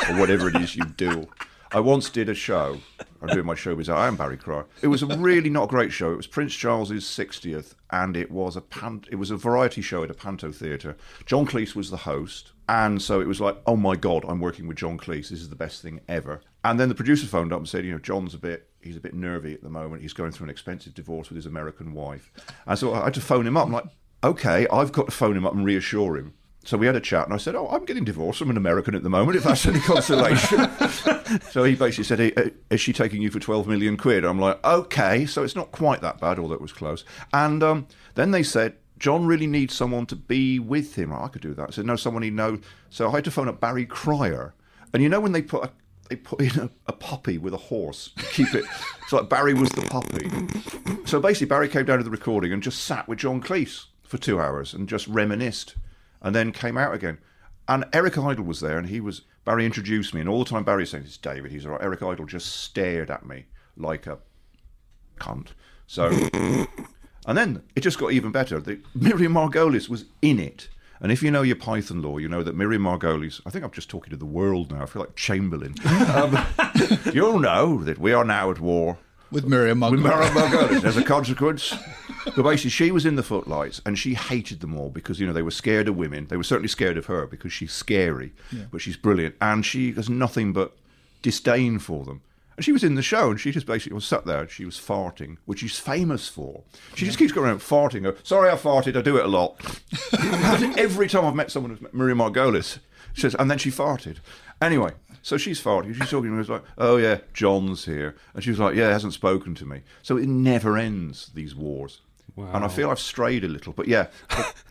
[0.08, 1.28] or whatever it is you do.
[1.70, 2.78] I once did a show.
[3.20, 3.92] I'm doing my showbiz.
[3.92, 4.64] I am Barry Cryer.
[4.80, 6.12] It was a really not great show.
[6.12, 10.02] It was Prince Charles's 60th, and it was a pan- it was a variety show
[10.02, 10.96] at a Panto Theatre.
[11.26, 14.66] John Cleese was the host, and so it was like, oh my god, I'm working
[14.66, 15.28] with John Cleese.
[15.28, 16.40] This is the best thing ever.
[16.64, 19.00] And then the producer phoned up and said, you know, John's a bit he's a
[19.00, 20.02] bit nervy at the moment.
[20.02, 22.32] He's going through an expensive divorce with his American wife.
[22.66, 23.66] And so I had to phone him up.
[23.66, 23.88] I'm like,
[24.24, 26.34] okay, I've got to phone him up and reassure him.
[26.68, 28.94] So we had a chat, and I said, "Oh, I'm getting divorced from an American
[28.94, 29.38] at the moment.
[29.38, 30.68] If that's any consolation."
[31.50, 34.38] so he basically said, hey, uh, "Is she taking you for 12 million quid?" I'm
[34.38, 38.32] like, "Okay, so it's not quite that bad, although it was close." And um, then
[38.32, 41.68] they said, "John really needs someone to be with him." I could do that.
[41.68, 44.52] I said, "No, someone he knows." So I had to phone up Barry Cryer,
[44.92, 45.70] and you know when they put a
[46.10, 48.66] they put in a, a puppy with a horse to keep it.
[49.04, 50.28] It's like Barry was the puppy.
[51.06, 54.18] So basically, Barry came down to the recording and just sat with John Cleese for
[54.18, 55.76] two hours and just reminisced,
[56.22, 57.18] and then came out again.
[57.66, 60.64] And Eric Idle was there, and he was Barry introduced me, and all the time
[60.64, 61.82] Barry's saying, "It's David." He's all right.
[61.82, 64.18] Eric Idle just stared at me like a
[65.18, 65.48] cunt.
[65.86, 66.06] So,
[67.26, 68.60] and then it just got even better.
[68.60, 70.68] The, Miriam Margolyes was in it.
[71.00, 73.70] And if you know your Python lore, you know that Miriam Margolyes, I think I'm
[73.70, 75.74] just talking to the world now, I feel like Chamberlain.
[76.14, 76.36] um,
[77.14, 78.98] you'll know that we are now at war
[79.30, 80.34] With Miriam with Margolyes.
[80.34, 80.84] Miriam Margolyes.
[80.84, 81.74] As a consequence,
[82.24, 85.32] but basically, she was in the footlights and she hated them all because, you know,
[85.32, 86.26] they were scared of women.
[86.28, 88.32] They were certainly scared of her because she's scary,
[88.70, 89.34] but she's brilliant.
[89.40, 90.72] And she has nothing but
[91.22, 92.22] disdain for them.
[92.56, 94.64] And she was in the show and she just basically was sat there and she
[94.64, 96.62] was farting, which she's famous for.
[96.96, 98.16] She just keeps going around farting.
[98.26, 98.96] Sorry, I farted.
[98.96, 99.60] I do it a lot.
[100.76, 102.78] Every time I've met someone who's met Miriam Margolyes,
[103.14, 104.16] she says, and then she farted.
[104.60, 105.94] Anyway, so she's farting.
[105.94, 106.40] She's talking to me.
[106.40, 109.64] It's like, oh yeah, John's here, and she was like, yeah, he hasn't spoken to
[109.66, 109.82] me.
[110.02, 111.30] So it never ends.
[111.34, 112.00] These wars.
[112.36, 114.06] And I feel I've strayed a little, but yeah,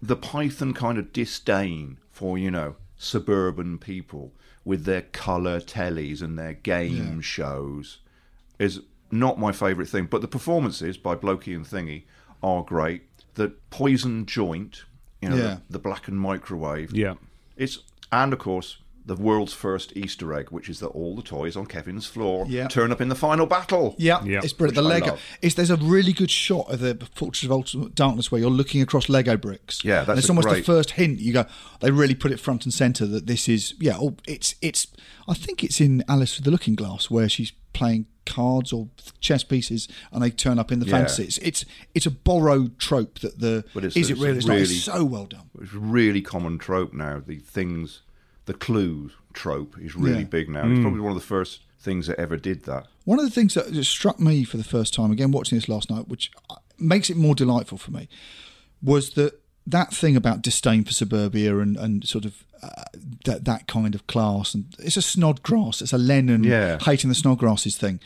[0.02, 4.32] the, Python kind of disdain for you know suburban people
[4.64, 7.98] with their colour tellies and their game shows
[8.58, 8.82] is
[9.12, 10.06] not my favourite thing.
[10.06, 12.04] But the performances by Blokey and Thingy
[12.42, 13.04] are great.
[13.36, 14.86] The Poison Joint,
[15.22, 15.44] you know, Yeah.
[15.44, 16.94] the, the blackened microwave.
[16.94, 17.16] Yeah.
[17.58, 17.80] It's
[18.12, 21.66] and of course the world's first Easter egg, which is that all the toys on
[21.66, 22.68] Kevin's floor Yeah.
[22.68, 23.96] turn up in the final battle.
[23.98, 24.42] Yeah, Yeah.
[24.44, 24.76] it's brilliant.
[24.76, 25.08] The Which I Lego.
[25.12, 25.22] love.
[25.42, 28.82] It's, there's a really good shot of the Fortress of Ultimate Darkness where you're looking
[28.82, 29.84] across Lego bricks.
[29.84, 31.20] Yeah, that's and it's a almost the first hint.
[31.20, 31.46] You go,
[31.80, 33.74] they really put it front and center that this is.
[33.80, 34.88] Yeah, oh, it's it's.
[35.28, 38.90] I think it's in Alice with the Looking Glass where she's playing cards or
[39.22, 40.92] chess pieces and they turn up in the Yeah.
[40.98, 41.24] fantasy.
[41.24, 41.66] It's, it's
[41.96, 44.38] it's a borrowed trope that the But it's- is it it's really?
[44.40, 44.58] It's, not.
[44.58, 45.50] It's so well done.
[45.62, 47.22] It's a really common trope now.
[47.26, 48.02] The things,
[48.48, 50.24] the clue trope is really Yeah.
[50.26, 50.68] big now.
[50.68, 52.88] It's probably one of the first things that ever did that.
[53.06, 55.90] One of the things that struck me for the first time, again watching this last
[55.92, 58.10] night, which uh, makes it more delightful for me,
[58.82, 62.70] was that that thing about disdain for suburbia and, and sort of uh,
[63.26, 66.80] that that kind of class, and it's a Snodgrass, it's a Lennon Yeah.
[66.82, 68.00] hating the Snodgrasses thing.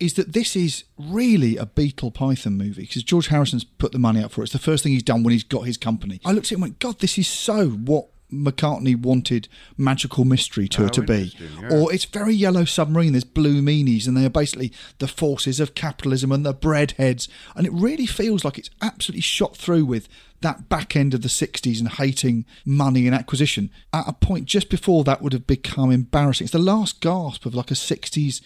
[0.00, 4.22] Is that this is really a Beatle Python movie because George Harrison's put the money
[4.22, 4.44] up for it.
[4.44, 6.20] It's the first thing he's done when he's got his company.
[6.24, 10.66] I looked at it and went, God, this is so what McCartney wanted magical mystery
[10.66, 11.32] tour Oh, ah, to be.
[11.60, 11.68] yeah.
[11.72, 13.12] Or it's very yellow submarine.
[13.12, 17.28] There's blue meanies, and they are basically the forces of capitalism and the breadheads.
[17.54, 20.08] And it really feels like it's absolutely shot through with
[20.40, 24.68] that back end of the 60s and hating money and acquisition at a point just
[24.68, 26.44] before that would have become embarrassing.
[26.46, 28.40] It's the last gasp of like a 60s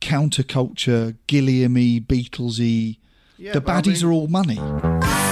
[0.00, 2.98] counterculture, Gilliamy, Beatlesy.
[3.38, 5.31] Yeah, the but I baddies mean- are all money.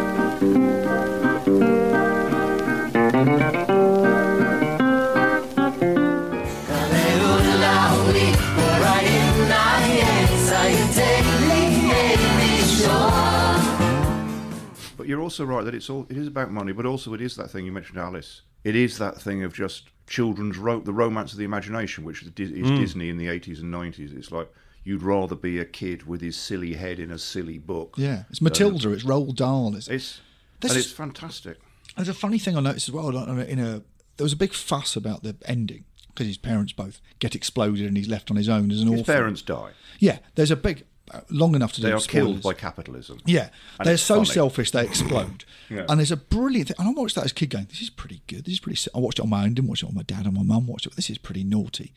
[15.21, 17.51] You're also right that it's all it is about money, but also it is that
[17.51, 18.41] thing you mentioned, Alice.
[18.63, 22.29] It is that thing of just children's ro- the romance of the imagination, which is,
[22.29, 22.77] is Mm.
[22.79, 24.15] Disney in the 80s and 90s.
[24.17, 24.51] It's like
[24.83, 27.93] you'd rather be a kid with his silly head in a silly book.
[27.97, 29.75] Yeah, it's than- Matilda, it's Roald Dahl.
[29.75, 30.19] It's, It's
[30.63, 31.59] and it's fantastic.
[31.95, 33.09] There's a funny thing I noticed as well.
[33.09, 33.83] In a,
[34.17, 37.95] there was a big fuss about the ending because his parents both get exploded and
[37.95, 39.13] he's left on his own as an His orphan.
[39.13, 39.71] parents die.
[39.99, 40.83] Yeah, there's a big,
[41.29, 42.07] long enough to They do are spoilers.
[42.25, 43.19] killed by capitalism.
[43.25, 44.25] Yeah, And they're so funny.
[44.29, 45.45] selfish they explode.
[45.69, 45.85] Yeah.
[45.87, 46.75] And there's a brilliant thing.
[46.79, 48.43] And I watched that as a kid going, this is pretty good.
[48.43, 48.77] This is pretty.
[48.93, 50.67] I watched it on my own, didn't watch it on my dad and my mum.
[50.67, 50.97] Watched it.
[50.97, 51.93] This is pretty naughty.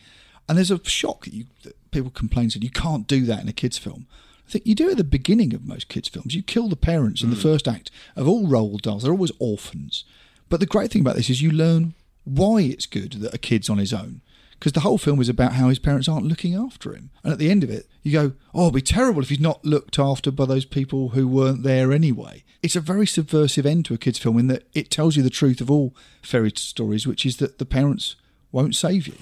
[0.48, 3.48] And there's a shock that you that people complain said you can't do that in
[3.48, 4.06] a kids film.
[4.46, 6.36] I think you do it at the beginning of most kids films.
[6.36, 7.42] You kill the parents in the Mm.
[7.42, 9.02] first act of all Roald Dahls.
[9.02, 10.04] They're always orphans.
[10.48, 13.68] But the great thing about this is you learn why it's good that a kid's
[13.68, 14.20] on his own.
[14.58, 17.10] Because the whole film is about how his parents aren't looking after him.
[17.22, 19.64] And at the end of it, you go, oh, it'd be terrible if he's not
[19.64, 22.44] looked after by those people who weren't there anyway.
[22.62, 25.30] It's a very subversive end to a kid's film in that it tells you the
[25.30, 28.16] truth of all fairy stories, which is that the parents
[28.52, 29.16] won't save you.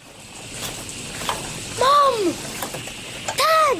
[1.80, 2.34] Mom!
[3.36, 3.78] Dad!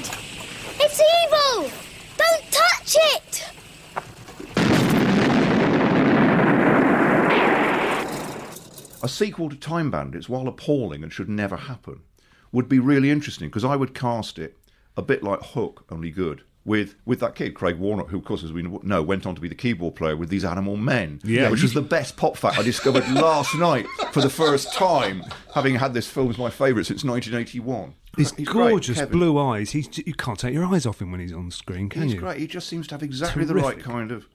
[0.81, 1.71] It's evil!
[2.17, 3.45] Don't touch it!
[9.03, 12.01] A sequel to Time Bandits, while appalling and should never happen,
[12.53, 14.59] would be really interesting because I would cast it
[14.97, 16.43] a bit like Hook, only good.
[16.65, 19.41] With with that kid Craig Warnock, who of course as we know went on to
[19.41, 21.51] be the keyboard player with these Animal Men, Yeah.
[21.51, 25.75] which was the best pop fact I discovered last night for the first time, having
[25.75, 27.95] had this film as my favourite since 1981.
[28.17, 29.13] His He's great, gorgeous Kevin.
[29.19, 29.71] blue eyes.
[29.73, 32.21] He's, you can't take your eyes off him when he's on screen, can He's you?
[32.21, 32.39] great.
[32.39, 34.29] He just seems to have exactly the right kind of.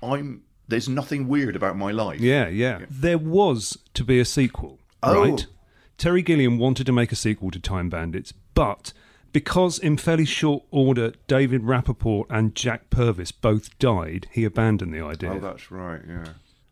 [0.00, 0.42] I'm.
[0.68, 2.20] There's nothing weird about my life.
[2.20, 5.22] Yeah, yeah, There was to be a sequel, Oh.
[5.30, 5.46] right?
[5.98, 8.92] Terry Gilliam wanted to make a sequel to Time Bandits, but
[9.32, 15.00] because in fairly short order David Rappaport and Jack Purvis both died, he abandoned the
[15.04, 15.32] idea.
[15.32, 16.00] Oh, that's right.
[16.08, 16.24] Yeah.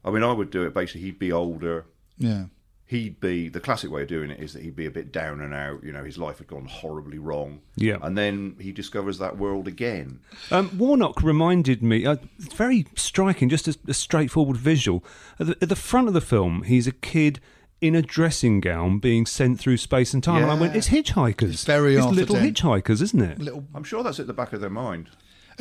[0.04, 0.72] I mean, I would do it.
[0.74, 1.84] Basically, he'd be older.
[2.18, 2.46] Yeah.
[2.90, 5.40] He'd be the classic way of doing it is that he'd be a bit down
[5.40, 5.84] and out.
[5.84, 7.60] You know, his life had gone horribly wrong.
[7.76, 7.98] Yeah.
[8.02, 10.18] And then he discovers that world again.
[10.50, 15.04] Um, Warnock reminded me, uh, it's very striking, just a, a straightforward visual.
[15.38, 17.38] At the, at the front of the film, he's a kid
[17.80, 20.42] in a dressing gown being sent through space and time.
[20.42, 21.52] And I went, it's hitchhikers.
[21.52, 22.56] It's very It's little Dent.
[22.58, 23.38] hitchhikers, isn't it?
[23.38, 25.10] Little I'm sure that's at the back of their mind.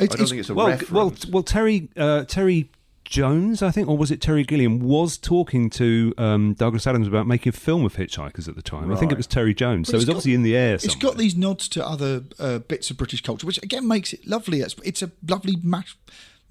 [0.00, 0.90] I don't it's- think it's a well, reference.
[0.90, 2.70] well, well, Terry uh, Terry
[3.10, 7.26] Jones, I think, or was it Terry Gilliam, was talking to um, Douglas Adams about
[7.26, 8.90] making a film of hitchhikers at the time.
[8.92, 10.56] I think it was Terry Jones, But so it it's was got- obviously in the
[10.56, 10.74] air.
[10.76, 11.10] It's somewhere.
[11.12, 14.60] got these nods to other uh, bits of British culture, which again makes it lovely.
[14.60, 15.96] It's, it's a lovely mash,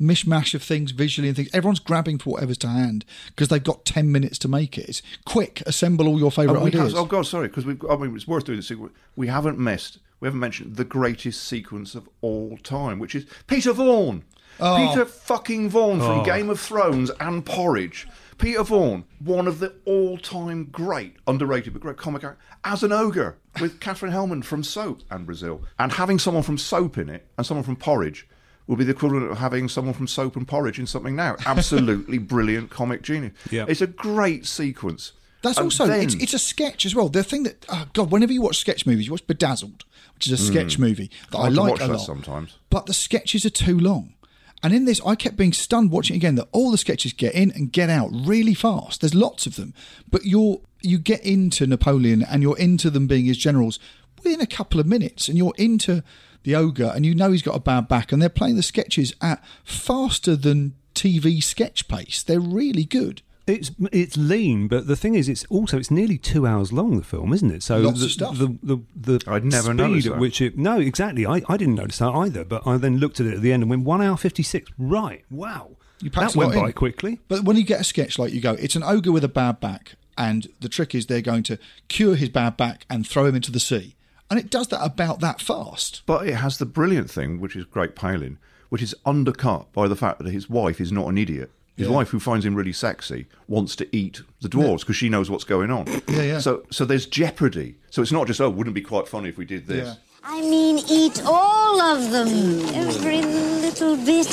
[0.02, 1.50] mishmash of things visually and things.
[1.54, 4.89] Everyone's grabbing for whatever's to hand because they've got 10 minutes to make it.
[4.89, 6.91] It's quick, assemble all your favourite Oh, ideas.
[6.91, 7.82] have- oh God, sorry, because we've.
[7.89, 8.69] I mean, it's worth doing this.
[9.15, 10.00] We haven't missed.
[10.19, 14.26] We haven't mentioned the greatest sequence of all time, which is Peter Vaughan.
[14.60, 14.88] Oh.
[14.89, 16.26] Peter fucking Vaughan from Oh.
[16.26, 18.08] Game of Thrones and Porridge.
[18.38, 23.38] Peter Vaughan, one of the all-time great, underrated but great comic actor, as an ogre
[23.60, 27.46] with Katherine Helmond from Soap and Brazil, and having someone from Soap in it and
[27.46, 28.27] someone from Porridge
[28.67, 31.36] would be the equivalent of having someone from Soap and Porridge in something now.
[31.46, 33.34] Absolutely brilliant comic genius.
[33.52, 33.65] Yeah.
[33.67, 35.13] It's a great sequence.
[35.42, 37.10] That's And also then- it's, it's a sketch as well.
[37.10, 40.34] The thing that oh god, whenever you watch sketch movies, you watch Bedazzled, which is
[40.34, 40.84] a sketch hmm.
[40.84, 42.06] movie that I I like watch a that lot.
[42.06, 42.58] sometimes.
[42.69, 44.13] But the sketches are too long,
[44.62, 47.52] And in this, I kept being stunned watching again that all the sketches get in
[47.52, 49.02] and get out really fast.
[49.02, 49.74] There's lots of them,
[50.10, 53.80] but you're you get into Napoleon and you're into them being his generals
[54.18, 56.04] within a couple of minutes, and you're into
[56.44, 59.14] the ogre, and you know he's got a bad back, and they're playing the sketches
[59.22, 62.24] at faster than TV sketch pace.
[62.24, 63.22] They're really good.
[63.50, 66.97] It's it's lean, but the thing is, it's also it's nearly two hours long.
[66.97, 67.63] The film, isn't it?
[67.63, 68.37] So Lots the, of stuff.
[68.37, 71.25] The, the, the I'd never speed at which it no exactly.
[71.25, 72.43] I, I didn't notice that either.
[72.45, 74.71] But I then looked at it at the end and went one hour fifty six.
[74.77, 75.71] Right, wow,
[76.02, 76.73] You packed that went by in.
[76.73, 77.19] quickly.
[77.27, 79.60] But when you get a sketch like you go, it's an ogre with a bad
[79.60, 83.35] back, and the trick is they're going to cure his bad back and throw him
[83.35, 83.95] into the sea.
[84.29, 86.04] And it does that about that fast.
[86.06, 88.37] But it has the brilliant thing, which is Great Palin,
[88.69, 91.52] which is undercut by the fact that his wife is not an idiot.
[91.80, 91.94] His Yeah.
[91.94, 95.46] wife, who finds him really sexy, wants to eat the dwarves because she knows what's
[95.46, 95.86] going on.
[96.10, 96.40] Yeah, yeah.
[96.40, 97.75] So, so there's jeopardy.
[97.90, 99.96] So it's not just oh, wouldn't it be quite funny if we did this.
[100.21, 102.27] I mean, eat all of them.
[102.75, 104.27] Every little bit.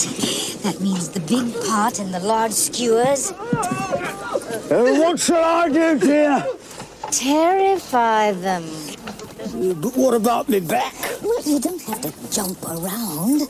[0.64, 3.30] That means the big pot and the large skewers.
[3.30, 6.44] Uh, what shall I do, dear?
[7.12, 8.64] Terrify them.
[9.80, 10.94] But what about me back?
[11.22, 13.42] Well, you don't have to jump around.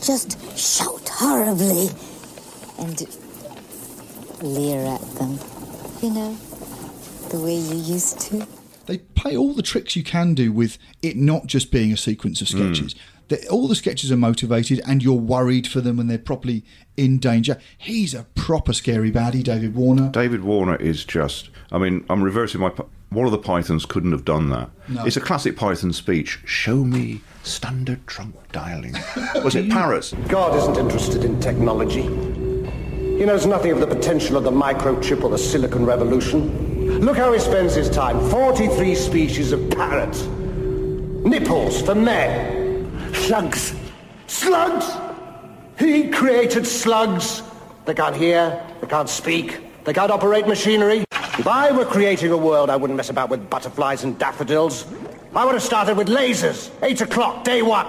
[0.00, 1.88] Just shout horribly.
[2.78, 2.96] And
[4.42, 5.38] leer at them.
[6.02, 6.34] You know,
[7.28, 8.46] the way you used to.
[8.86, 12.40] They play all the tricks you can do with it not just being a sequence
[12.40, 12.94] of sketches.
[12.94, 12.98] Mm.
[13.28, 16.64] That all the sketches are motivated, and you're worried for them when they're properly
[16.96, 17.58] in danger.
[17.78, 20.10] He's a proper scary baddie, David Warner.
[20.10, 21.50] David Warner is just.
[21.70, 22.72] I mean, I'm reversing my.
[23.10, 24.70] One of the Pythons couldn't have done that.
[24.88, 25.04] No.
[25.04, 26.40] It's a classic Python speech.
[26.44, 28.94] Show me standard trunk dialing.
[29.44, 30.12] Was it Paris?
[30.28, 32.08] God isn't interested in technology.
[33.20, 37.00] He knows nothing of the potential of the microchip or the silicon revolution.
[37.00, 38.18] Look how he spends his time.
[38.30, 40.22] 43 species of parrots.
[40.22, 42.90] Nipples for men.
[43.12, 43.74] Slugs.
[44.26, 44.90] Slugs!
[45.78, 47.42] He created slugs.
[47.84, 51.04] They can't hear, they can't speak, they can't operate machinery.
[51.12, 54.86] If I were creating a world, I wouldn't mess about with butterflies and daffodils.
[55.36, 56.70] I would have started with lasers.
[56.82, 57.86] Eight o'clock, day one.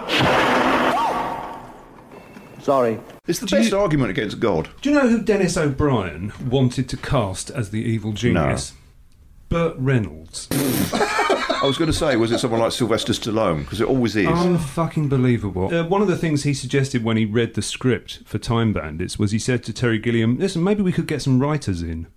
[2.62, 3.00] Sorry.
[3.28, 4.70] It's the best argument against God.
[4.82, 8.74] Do you know who Denis O'Brien wanted to cast as the evil genius?
[8.74, 8.78] No.
[9.50, 10.48] Burt Reynolds.
[10.52, 13.60] I was going to say, was it someone like Sylvester Stallone?
[13.60, 14.28] Because it always is.
[14.28, 15.74] Unfucking believable.
[15.74, 19.20] Uh, one of the things he suggested when he read the script for Time Bandits
[19.20, 22.08] was he said to Terry Gilliam, "Listen, maybe we could get some writers in."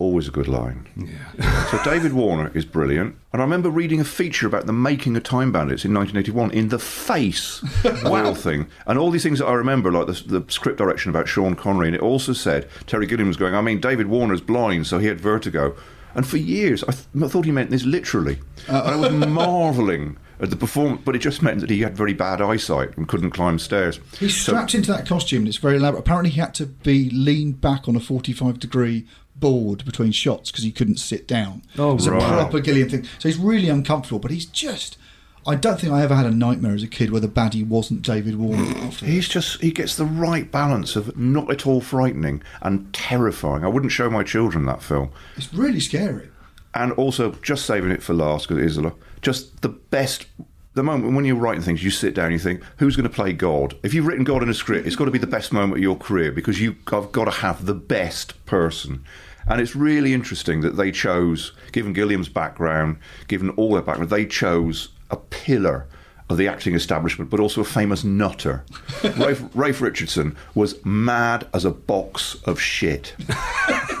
[0.00, 0.88] Always a good line.
[0.96, 1.64] Yeah.
[1.70, 3.16] so David Warner is brilliant.
[3.32, 6.68] And I remember reading a feature about the making of Time Bandits in 1981 in
[6.68, 7.62] the face
[8.04, 8.66] wow thing.
[8.86, 11.86] And all these things that I remember, like the, the script direction about Sean Connery,
[11.86, 15.06] and it also said Terry Gilliam was going, I mean, David Warner's blind, so he
[15.06, 15.76] had vertigo.
[16.16, 18.38] And for years, I, th- I thought he meant this literally.
[18.68, 22.12] and I was marvelling at the performance, but it just meant that he had very
[22.12, 24.00] bad eyesight and couldn't climb stairs.
[24.18, 26.00] He's So- strapped into that costume and it's very elaborate.
[26.00, 29.06] Apparently, he had to be leaned back on a 45 degree
[29.36, 31.62] board between shots because he couldn't sit down.
[31.78, 32.22] Oh, it's right.
[32.22, 33.04] a proper Gilliam thing.
[33.18, 34.96] So he's really uncomfortable, but he's just.
[35.46, 38.00] I don't think I ever had a nightmare as a kid where the baddie wasn't
[38.00, 38.78] David Warner.
[38.78, 43.62] after He's just he gets the right balance of not at all frightening and terrifying.
[43.62, 45.10] I wouldn't show my children that film.
[45.36, 46.30] It's really scary.
[46.74, 48.96] And also, just saving it for last because it is a lot.
[49.20, 50.26] Just the best.
[50.72, 53.14] The moment when you're writing things, you sit down, and you think, "Who's going to
[53.14, 55.52] play God?" If you've written God in a script, it's got to be the best
[55.52, 59.04] moment of your career because you've got to have the best person.
[59.48, 64.26] And it's really interesting that they chose, given Gilliam's background, given all their background, they
[64.26, 65.86] chose a pillar
[66.30, 68.64] of the acting establishment, but also a famous nutter.
[69.16, 73.14] Ralph, Ralph Richardson was mad as a box of shit.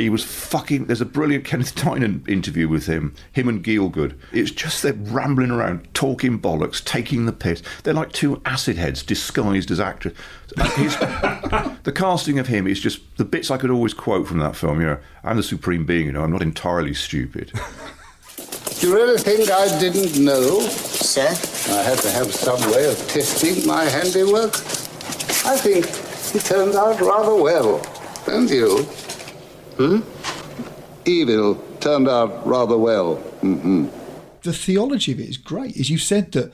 [0.00, 0.86] He was fucking.
[0.86, 4.18] There's a brilliant Kenneth Tynan interview with him, him and Gielgud.
[4.32, 7.62] It's just they're rambling around, talking bollocks, taking the piss.
[7.82, 10.14] They're like two acid heads disguised as actors.
[11.82, 14.80] The casting of him is just the bits I could always quote from that film.
[14.80, 16.06] You know, I'm the supreme being.
[16.06, 17.52] You know, I'm not entirely stupid.
[18.36, 20.60] Do you really think I didn't know?
[20.60, 21.28] Sir?
[21.72, 24.54] I had to have some way of testing my handiwork.
[25.46, 25.86] I think
[26.34, 27.80] it turned out rather well.
[28.26, 28.86] Don't you?
[29.80, 30.00] Hmm?
[31.06, 33.14] Evil turned out rather well.
[33.16, 33.86] hmm
[34.42, 35.76] the theology of it is great.
[35.78, 36.50] As you said that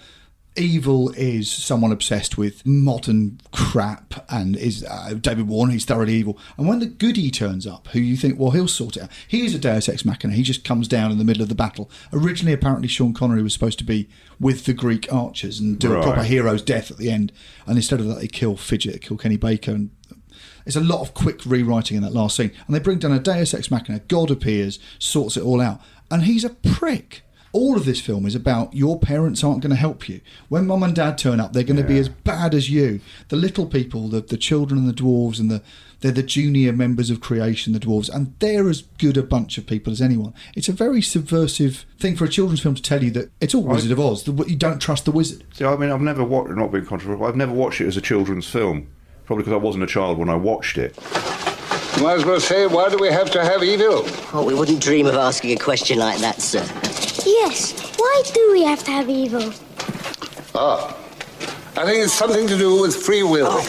[0.56, 6.36] evil is someone obsessed with modern crap and is uh, David Warner, he's thoroughly evil.
[6.58, 9.10] And when the goody turns up, who you think, well, he'll sort it out.
[9.28, 10.34] He is a deus ex machina.
[10.34, 11.88] He just comes down in the middle of the battle.
[12.12, 14.08] Originally, apparently, Sean Connery was supposed to be
[14.40, 16.00] with the Greek archers and do Right.
[16.00, 17.30] a proper hero's death at the end.
[17.68, 19.90] And instead of that, they kill Fidget, they kill Kenny Baker and
[20.66, 22.50] there's a lot of quick rewriting in that last scene.
[22.66, 24.00] And they bring down a Deus Ex Machina.
[24.00, 25.80] God appears, sorts it all out.
[26.10, 27.22] And he's a prick
[27.56, 30.20] all of this film is about your parents aren't going to help you.
[30.50, 33.00] When mum and dad turn up, they're going to be as bad as you.
[33.28, 35.62] The little people, the, the children and the dwarves, and the
[36.00, 39.66] they're the junior members of creation, the dwarves, and they're as good a bunch of
[39.66, 40.34] people as anyone.
[40.54, 43.62] It's a very subversive thing for a children's film to tell you that it's all
[43.62, 44.24] Wizard of Oz.
[44.24, 45.44] The, you don't trust the wizard.
[45.54, 48.02] See, I mean, I've never watched, not being controversial, I've never watched it as a
[48.02, 48.88] children's film.
[49.26, 50.96] Probably because I wasn't a child when I watched it.
[51.96, 54.04] You might as well say, why do we have to have evil?
[54.32, 56.60] Oh, we wouldn't dream of asking a question like that, sir.
[57.28, 59.52] Yes, why do we have to have evil?
[60.54, 60.96] Ah,
[61.76, 63.60] I think it's something to do with free will.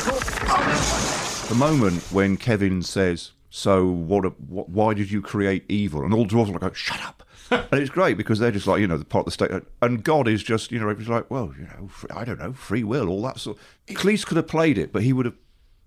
[1.47, 4.39] The moment when Kevin says, "So what?
[4.41, 7.81] What why did you create evil?" and all the dwarves are like, "Shut up." and
[7.81, 9.51] it's great because they're just like you know the part of the state,
[9.81, 12.53] and God is just you know he's like, well, you know, fr- I don't know,
[12.53, 13.57] free will, all that sort.
[13.87, 15.35] Cleese could have played it, but he would have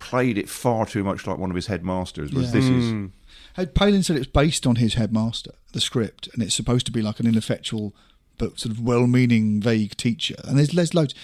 [0.01, 2.33] played it far too much like one of his headmasters.
[2.33, 2.61] Was Yeah.
[2.61, 3.05] this Hmm.
[3.05, 3.11] is
[3.55, 7.03] Had Palin said it's based on his headmaster, the script, and it's supposed to be
[7.03, 7.95] like an ineffectual
[8.39, 10.35] but sort of well-meaning, vague teacher.
[10.45, 11.15] And there's, there's loads.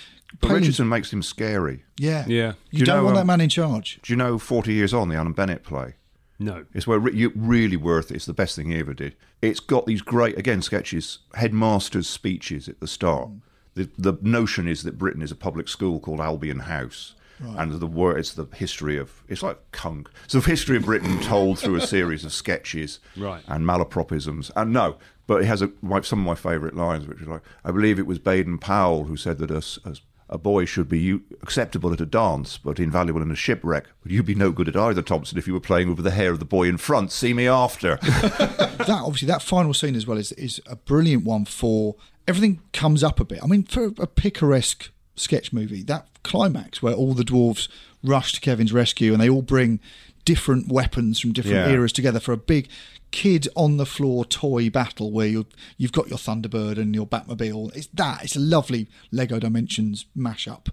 [0.40, 1.84] But Palin's- Richardson makes him scary.
[1.98, 2.24] Yeah.
[2.28, 2.52] Yeah.
[2.70, 3.98] You, don't want um, that man in charge.
[4.02, 5.94] Do you know Forty Years On, the Alan Bennett play?
[6.38, 6.66] No.
[6.74, 8.16] It's where you really worth it.
[8.16, 9.14] It's the best thing he ever did.
[9.40, 13.30] It's got these great again sketches, headmasters' speeches at the start.
[13.74, 17.14] The the notion is that Britain is a public school called Albion House.
[17.40, 17.58] Right.
[17.58, 20.08] And the word it's the history of it's like Cunk.
[20.24, 23.42] It's the history of Britain told through a series of sketches Right.
[23.48, 24.50] and malapropisms.
[24.56, 27.42] And no, but it has a, my, some of my favourite lines, which are like,
[27.64, 31.92] I believe it was Baden Powell who said that a boy should be u- acceptable
[31.92, 33.84] at a dance, but invaluable in a shipwreck.
[34.02, 36.32] But you'd be no good at either, Thompson, if you were playing over the hair
[36.32, 37.12] of the boy in front.
[37.12, 37.96] See me after.
[38.02, 41.94] that obviously that final scene as well is is a brilliant one for
[42.26, 43.38] everything comes up a bit.
[43.42, 47.68] I mean, for a picaresque sketch movie, that climax where all the dwarves
[48.02, 49.80] rush to Kevin's rescue and they all bring
[50.24, 51.70] different weapons from different Yeah.
[51.72, 52.68] eras together for a big
[53.12, 55.46] kid on the floor toy battle where you
[55.76, 57.74] you've got your Thunderbird and your Batmobile.
[57.76, 58.24] It's that.
[58.24, 60.68] It's a lovely Lego Dimensions mashup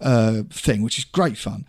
[0.00, 1.64] uh, thing, which is great fun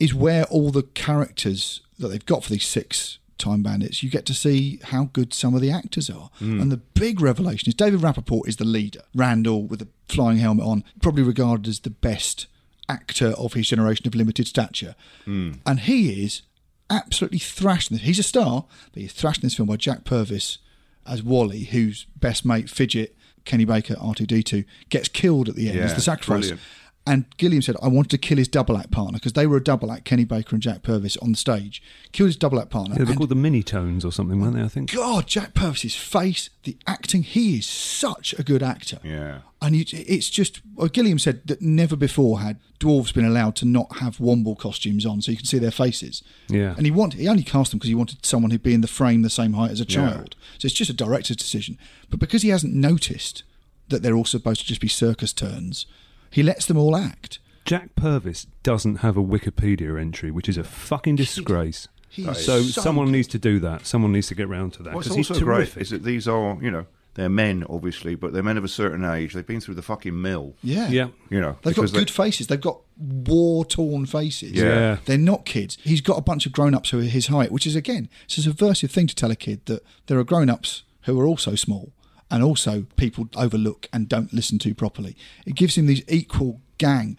[0.00, 4.24] is where all the characters that they've got for these six time bandits, you get
[4.26, 6.30] to see how good some of the actors are.
[6.40, 6.62] Mm.
[6.62, 9.02] And the big revelation is David Rappaport is the leader.
[9.14, 12.46] Randall, with a flying helmet on, probably regarded as the best
[12.88, 14.94] actor of his generation of limited stature.
[15.26, 15.58] Mm.
[15.66, 16.42] And he is
[16.88, 18.06] absolutely thrashing this.
[18.06, 20.58] He's a star, but he's thrashing this film by Jack Purvis
[21.06, 25.78] as Wally, whose best mate, Fidget, Kenny Baker, R2D2, gets killed at the end.
[25.78, 26.48] Yeah, it's the sacrifice.
[26.48, 26.60] brilliant.
[27.04, 29.62] And Gilliam said, I wanted to kill his double act partner because they were a
[29.62, 31.82] double act, Kenny Baker and Jack Purvis on the stage.
[32.12, 32.94] Killed his double act partner.
[32.94, 34.62] Yeah, they're and called the mini tones or something, weren't they?
[34.62, 34.92] I think.
[34.94, 38.98] God, Jack Purvis's face, the acting, he is such a good actor.
[39.02, 39.40] Yeah.
[39.60, 43.64] And you, it's just, well, Gilliam said that never before had dwarves been allowed to
[43.64, 46.22] not have Womble costumes on so you can see their faces.
[46.48, 46.74] Yeah.
[46.76, 48.86] And he wanted, he only cast them because he wanted someone who'd be in the
[48.86, 49.96] frame the same height as a Yeah.
[50.08, 50.36] child.
[50.58, 51.78] So it's just a director's decision.
[52.10, 53.42] But because he hasn't noticed
[53.88, 55.86] that they're all supposed to just be circus turns,
[56.32, 57.38] he lets them all act.
[57.64, 61.86] Jack Purvis doesn't have a Wikipedia entry, which is a fucking disgrace.
[62.08, 63.86] he is so so someone needs to do that.
[63.86, 66.26] Someone needs to get round to that What's because he's also great is that these
[66.26, 69.34] are, you know, they're men, obviously, but they're men of a certain age.
[69.34, 70.54] They've been through the fucking mill.
[70.62, 70.88] Yeah.
[70.88, 71.08] Yeah.
[71.28, 72.46] You know, They've got because they- good faces.
[72.46, 74.52] They've got war torn faces.
[74.52, 74.64] Yeah.
[74.64, 74.96] Yeah.
[75.04, 75.76] They're not kids.
[75.82, 78.38] He's got a bunch of grown ups who are his height, which is, again, it's
[78.38, 81.54] a subversive thing to tell a kid that there are grown ups who are also
[81.54, 81.92] small
[82.32, 85.14] and also people overlook and don't listen to properly.
[85.44, 87.18] It gives him these equal gang.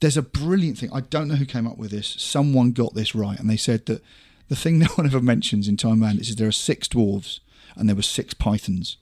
[0.00, 0.88] There's a brilliant thing.
[0.92, 2.16] I don't know who came up with this.
[2.18, 4.02] Someone got this right, and they said that
[4.48, 7.40] the thing no one ever mentions in Time Bandits is there are six dwarves
[7.76, 8.96] and there were six pythons,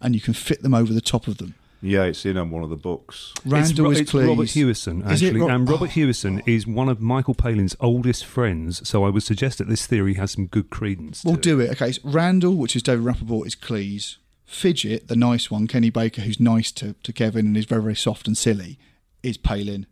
[0.00, 1.56] and you can fit them over the top of them.
[1.80, 3.32] Yeah, it's in um, one of the books.
[3.44, 4.48] Randall it's, is it's Robert.
[4.48, 5.40] Hewison, actually.
[5.40, 5.92] Ro- and Robert Oh.
[5.92, 10.14] Hewison is one of Michael Palin's oldest friends, so I would suggest that this theory
[10.14, 11.24] has some good credence.
[11.24, 11.70] We'll to do it.
[11.70, 14.16] Okay, it's Randall, which is David Rappaport, is Cleese.
[14.48, 17.94] Fidget, the nice one, Kenny Baker, who's nice to, to Kevin and is very, very
[17.94, 18.78] soft and silly,
[19.22, 19.86] is Palin.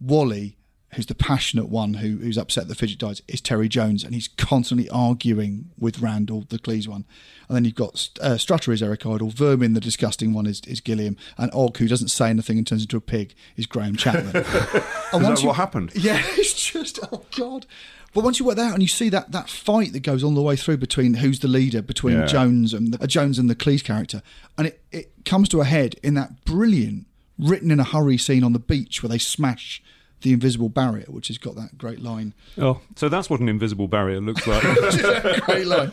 [0.00, 0.56] Wally,
[0.94, 4.26] who's the passionate one who, who's upset that Fidget dies, is Terry Jones, and he's
[4.26, 7.04] constantly arguing with Randall, the Cleese one.
[7.48, 10.80] And then you've got uh, Strutter is Eric Idle, Vermin, the disgusting one, is, is
[10.80, 14.34] Gilliam, and Og, who doesn't say anything and turns into a pig, is Graham Chapman.
[14.44, 15.92] Is that what happened?
[16.02, 17.66] Yeah, it's just oh god.
[18.14, 20.32] But once you work that out and you see that that fight that goes all
[20.34, 22.26] the way through between who's the leader between Yeah.
[22.26, 24.22] Jones and the, uh, Jones and the Cleese character,
[24.58, 27.06] and it, it comes to a head in that brilliant
[27.38, 29.82] written in a hurry scene on the beach where they smash
[30.22, 32.34] the invisible barrier, which has got that great line.
[32.58, 34.62] Oh, so that's what an invisible barrier looks like.
[35.42, 35.92] great line.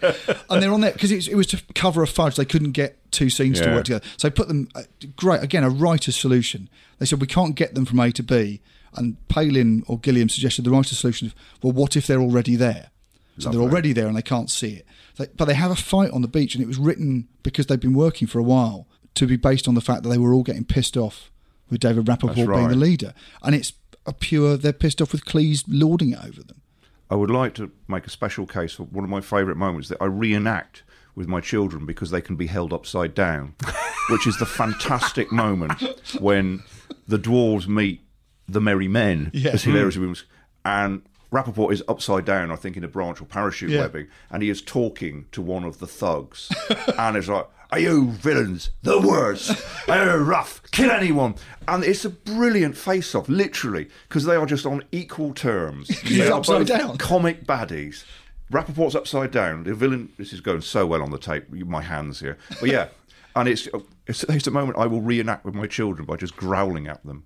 [0.50, 2.36] And they're on there because it was to cover a fudge.
[2.36, 4.06] They couldn't get two scenes to work together.
[4.18, 4.84] So they put them, uh,
[5.16, 6.70] great, again, a writer's solution.
[7.00, 8.62] They said, we can't get them from A to B.
[8.96, 12.90] And Palin or Gilliam suggested the writer's solution of, well, what if they're already there?
[13.38, 13.72] So they're Lovely.
[13.72, 14.86] already there and they can't see it.
[15.18, 17.80] They, but they have a fight on the beach and it was written because they've
[17.80, 20.44] been working for a while to be based on the fact that they were all
[20.44, 21.32] getting pissed off
[21.70, 23.14] with David Rappaport That's being the leader,
[23.44, 23.74] and it's
[24.10, 26.62] a pure they're pissed off with Cleese lording it over them.
[27.10, 29.97] I would like to make a special case for one of my favourite moments that
[30.01, 30.84] I reenact
[31.16, 33.55] with my children because they can be held upside down,
[34.10, 35.82] which is the fantastic moment
[36.20, 36.62] when
[37.07, 38.01] the dwarves meet
[38.47, 39.51] the merry men, Yeah.
[39.51, 40.24] as hilarious as
[40.66, 41.01] and
[41.32, 43.82] Rappaport is upside down, I think, in a branch or parachute Yeah.
[43.82, 46.49] webbing, and he is talking to one of the thugs,
[46.97, 49.51] and it's like, "Are you villains the worst?
[49.89, 50.61] Are you rough?
[50.72, 51.36] Kill anyone?"
[51.67, 55.88] And it's a brilliant face-off, literally, because they are just on equal terms.
[55.99, 56.97] He's They are upside both down.
[56.97, 58.03] comic baddies.
[58.51, 59.63] Rappaport's upside down.
[59.65, 60.09] The villain.
[60.17, 61.49] This is going so well on the tape.
[61.51, 62.88] My hands here, but yeah.
[63.36, 63.70] And it's,
[64.07, 67.24] it's it's a moment I will reenact with my children by just growling at them.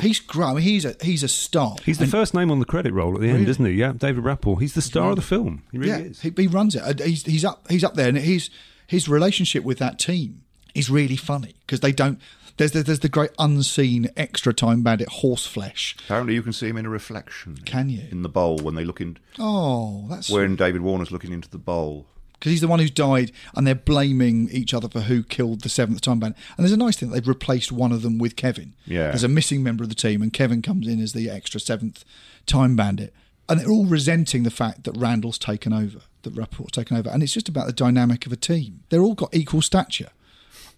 [0.00, 0.62] He's growling.
[0.64, 1.76] He's a he's a star.
[1.84, 3.50] He's the And- first name on the credit roll at the end, Really?
[3.50, 3.72] isn't he?
[3.72, 4.58] Yeah, David Rapport.
[4.58, 5.62] He's the star of the film.
[5.70, 6.22] He really yeah, is.
[6.22, 6.82] He, he runs it.
[6.82, 8.48] And He's he's up he's up there, and his
[8.86, 10.42] his relationship with that team
[10.74, 12.18] is really funny because they don't.
[12.56, 15.96] There's the, there's the great unseen extra time bandit horseflesh.
[16.04, 17.56] Apparently, you can see him in a reflection.
[17.64, 18.02] Can you?
[18.12, 19.16] In the bowl when they look in.
[19.40, 22.06] Oh, that's when David Warner's looking into the bowl.
[22.34, 25.68] because he's the one who's died, and they're blaming each other for who killed the
[25.68, 26.38] seventh time bandit.
[26.56, 28.74] And there's a nice thing they've replaced one of them with Kevin.
[28.86, 29.08] Yeah.
[29.08, 32.04] there's a missing member of the team, and Kevin comes in as the extra seventh
[32.46, 33.12] time bandit.
[33.48, 37.22] And they're all resenting the fact that Randall's taken over, that Rapport's taken over, and
[37.22, 38.84] it's just about the dynamic of a team.
[38.88, 40.08] They're all got equal stature,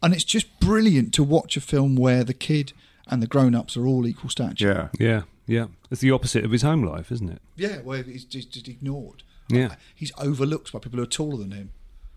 [0.03, 2.73] and it's just brilliant to watch a film where the kid
[3.07, 4.91] and the grown-ups are all equal stature.
[4.99, 5.07] Yeah.
[5.07, 5.67] Yeah, yeah.
[5.93, 7.41] It's the opposite of his home life, isn't it?
[7.55, 9.23] Yeah, where he's just, just ignored.
[9.49, 9.77] Yeah.
[9.95, 11.71] He's overlooked by people who are taller than him.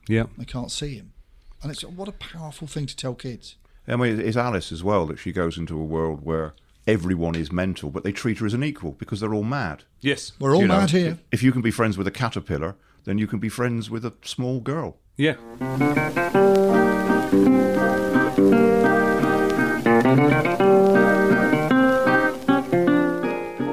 [0.08, 0.24] Yeah.
[0.36, 1.14] They can't see him.
[1.62, 3.56] And it's what a powerful thing to tell kids.
[3.88, 6.54] I mean, it's Alice as well that she goes into a world where
[6.90, 9.84] everyone is mental, but they treat her as an equal because they're all mad.
[10.02, 10.32] Yes.
[10.40, 11.20] We're all You know, mad here.
[11.32, 14.14] If you can be friends with a caterpillar, then you can be friends with a
[14.24, 14.98] small girl.
[15.16, 15.36] Yeah.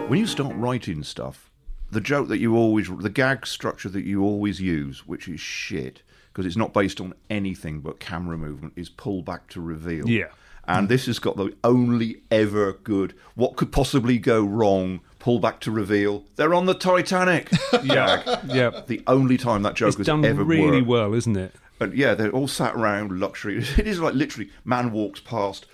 [0.09, 1.51] When you start writing stuff,
[1.91, 6.03] the joke that you always, the gag structure that you always use, which is shit,
[6.33, 10.07] because it's not based on anything but camera movement, is pull back to reveal.
[10.07, 10.29] Yeah.
[10.69, 15.61] And this has got the only ever good, what could possibly go wrong, pull back
[15.61, 16.25] to reveal.
[16.37, 17.51] They're on the Titanic.
[17.85, 18.41] Yeah.
[18.47, 18.83] Yeah.
[18.87, 20.89] The only time that joke It's has done ever really worked.
[20.89, 21.55] well, isn't it?
[21.79, 23.59] And yeah, they're all sat around luxury.
[23.79, 25.67] It is like literally, man walks past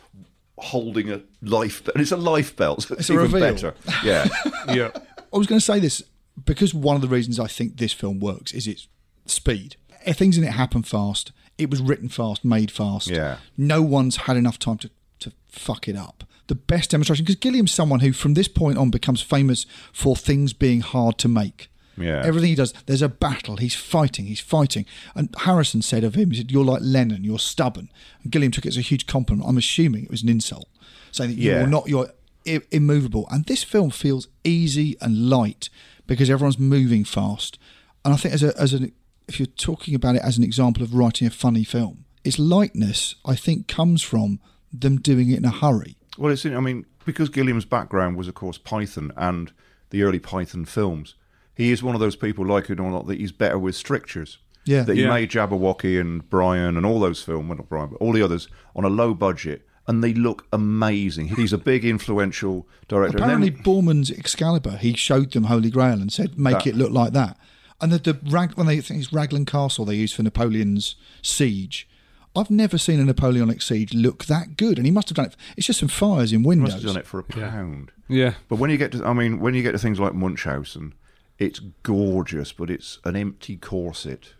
[0.58, 2.82] holding a life, and it's a life belt.
[2.82, 3.40] So it's, It's a even reveal.
[3.40, 3.74] better.
[4.04, 4.26] Yeah.
[4.74, 4.90] yeah.
[5.32, 6.02] I was going to say this
[6.44, 8.88] because one of the reasons I think this film works is its
[9.26, 9.76] speed.
[10.06, 11.32] Things in it happen fast.
[11.62, 13.08] It was written fast, made fast.
[13.08, 13.38] Yeah.
[13.56, 14.90] No one's had enough time to,
[15.20, 16.24] to fuck it up.
[16.48, 20.52] The best demonstration, because Gilliam's someone who from this point on becomes famous for things
[20.52, 21.68] being hard to make.
[21.96, 22.22] Yeah.
[22.24, 23.58] Everything he does, there's a battle.
[23.58, 24.24] He's fighting.
[24.26, 24.86] He's fighting.
[25.14, 27.22] And Harrison said of him, he said, "You're like Lennon.
[27.22, 27.90] You're stubborn."
[28.22, 29.46] And Gilliam took it as a huge compliment.
[29.48, 30.68] I'm assuming it was an insult,
[31.10, 31.58] saying that Yeah.
[31.58, 31.88] you're not.
[31.88, 32.10] You're
[32.46, 33.28] i- immovable.
[33.30, 35.68] And this film feels easy and light
[36.06, 37.58] because everyone's moving fast.
[38.04, 38.90] And I think as a as an
[39.28, 43.14] if you're talking about it as an example of writing a funny film, its lightness
[43.24, 44.40] I think comes from
[44.72, 45.96] them doing it in a hurry.
[46.18, 46.44] Well, it's.
[46.46, 49.52] I mean, because Gilliam's background was, of course, Python and
[49.90, 51.14] the early Python films.
[51.54, 54.38] He is one of those people, like it or not, that he's better with strictures.
[54.64, 54.82] Yeah.
[54.84, 55.10] That he Yeah.
[55.10, 58.48] made Jabberwocky and Brian and all those films, well, not Brian, but all the others
[58.76, 61.28] on a low budget, and they look amazing.
[61.36, 63.16] He's a big, influential director.
[63.18, 66.76] And Apparently, then- Boorman's Excalibur, he showed them Holy Grail and said, "Make That- it
[66.76, 67.36] look like that."
[67.82, 71.88] And the, the rag when they think it's Raglan Castle they used for Napoleon's siege.
[72.34, 75.36] I've never seen a Napoleonic siege look that good, and he must have done it.
[75.56, 76.70] It's just some fires in windows.
[76.70, 77.92] He must have done it for a pound.
[78.08, 78.34] Yeah.
[78.48, 80.94] But when you get to, I mean, when you get to things like Munchausen,
[81.38, 84.32] it's gorgeous, but it's an empty corset.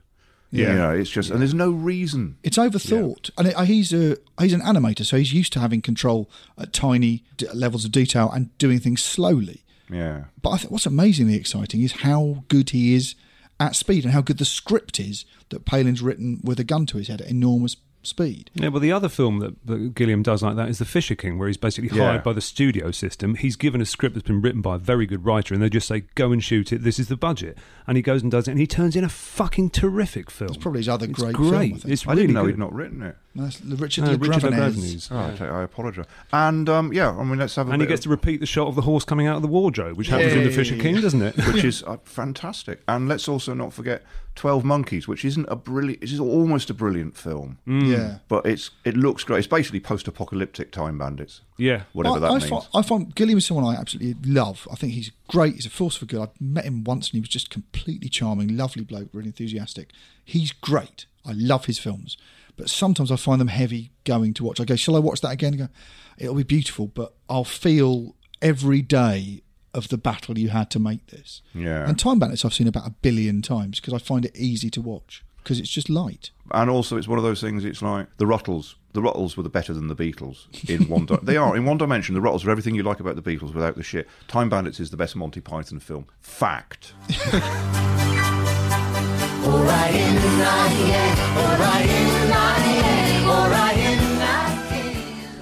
[0.50, 0.72] Yeah.
[0.72, 2.36] You know, it's just, and there's no reason.
[2.42, 5.80] It's overthought, and it, uh, he's a he's an animator, so he's used to having
[5.80, 9.64] control at tiny d- levels of detail and doing things slowly.
[9.90, 10.24] Yeah.
[10.40, 13.14] But I think what's amazingly exciting is how good he is
[13.62, 16.98] at speed and how good the script is that Palin's written with a gun to
[16.98, 18.50] his head at enormous speed.
[18.54, 21.38] Yeah, well, the other film that, that Gilliam does like that is The Fisher King,
[21.38, 22.06] where he's basically Yeah.
[22.08, 23.36] hired by the studio system.
[23.36, 25.86] He's given a script that's been written by a very good writer, and they just
[25.86, 27.56] say, go and shoot it, this is the budget.
[27.86, 30.48] And he goes and does it, and he turns in a fucking terrific film.
[30.48, 31.48] It's probably his other It's great great.
[31.50, 31.84] film, I think.
[31.92, 32.50] It's I really didn't know good.
[32.54, 33.16] he'd not written it.
[33.34, 34.74] No, that's Richard No, Le Richard Gravenez.
[34.74, 35.08] Gravenez.
[35.10, 36.06] Oh, I, take- I apologise.
[36.34, 38.46] And um, yeah, I mean, let's have a And he gets of- to repeat the
[38.46, 41.00] shot of the horse coming out of the wardrobe, which happens in The Fisher King,
[41.00, 41.36] doesn't it?
[41.46, 42.82] which is uh, fantastic.
[42.86, 44.02] And let's also not forget
[44.34, 46.02] Twelve Monkeys, which isn't a brilliant.
[46.02, 47.58] It is almost a brilliant film.
[47.66, 47.86] Mm.
[47.90, 48.18] Yeah.
[48.28, 49.38] but it's it looks great.
[49.38, 51.40] It's basically post-apocalyptic time bandits.
[51.58, 51.82] Yeah.
[51.92, 52.48] whatever I, that I means.
[52.48, 54.66] Find, I find Gilliam is someone I absolutely love.
[54.70, 55.54] I think he's great.
[55.54, 56.20] He's a force for good.
[56.20, 59.90] I met him once and he was just completely charming, lovely bloke, really enthusiastic.
[60.24, 61.06] He's great.
[61.24, 62.16] I love his films.
[62.62, 64.60] But sometimes I find them heavy going to watch.
[64.60, 65.54] I go, shall I watch that again?
[65.54, 65.68] I go,
[66.16, 69.42] it'll be beautiful, but I'll feel every day
[69.74, 71.42] of the battle you had to make this.
[71.54, 71.88] Yeah.
[71.88, 74.80] And Time Bandits I've seen about a billion times because I find it easy to
[74.80, 76.30] watch because it's just light.
[76.52, 77.64] And also, it's one of those things.
[77.64, 78.76] It's like the Ruttles.
[78.92, 81.06] The Ruttles were the better than the Beatles in one.
[81.06, 82.14] Di- they are in one dimension.
[82.14, 84.06] The Ruttles are everything you like about the Beatles without the shit.
[84.28, 86.06] Time Bandits is the best Monty Python film.
[86.20, 86.92] Fact.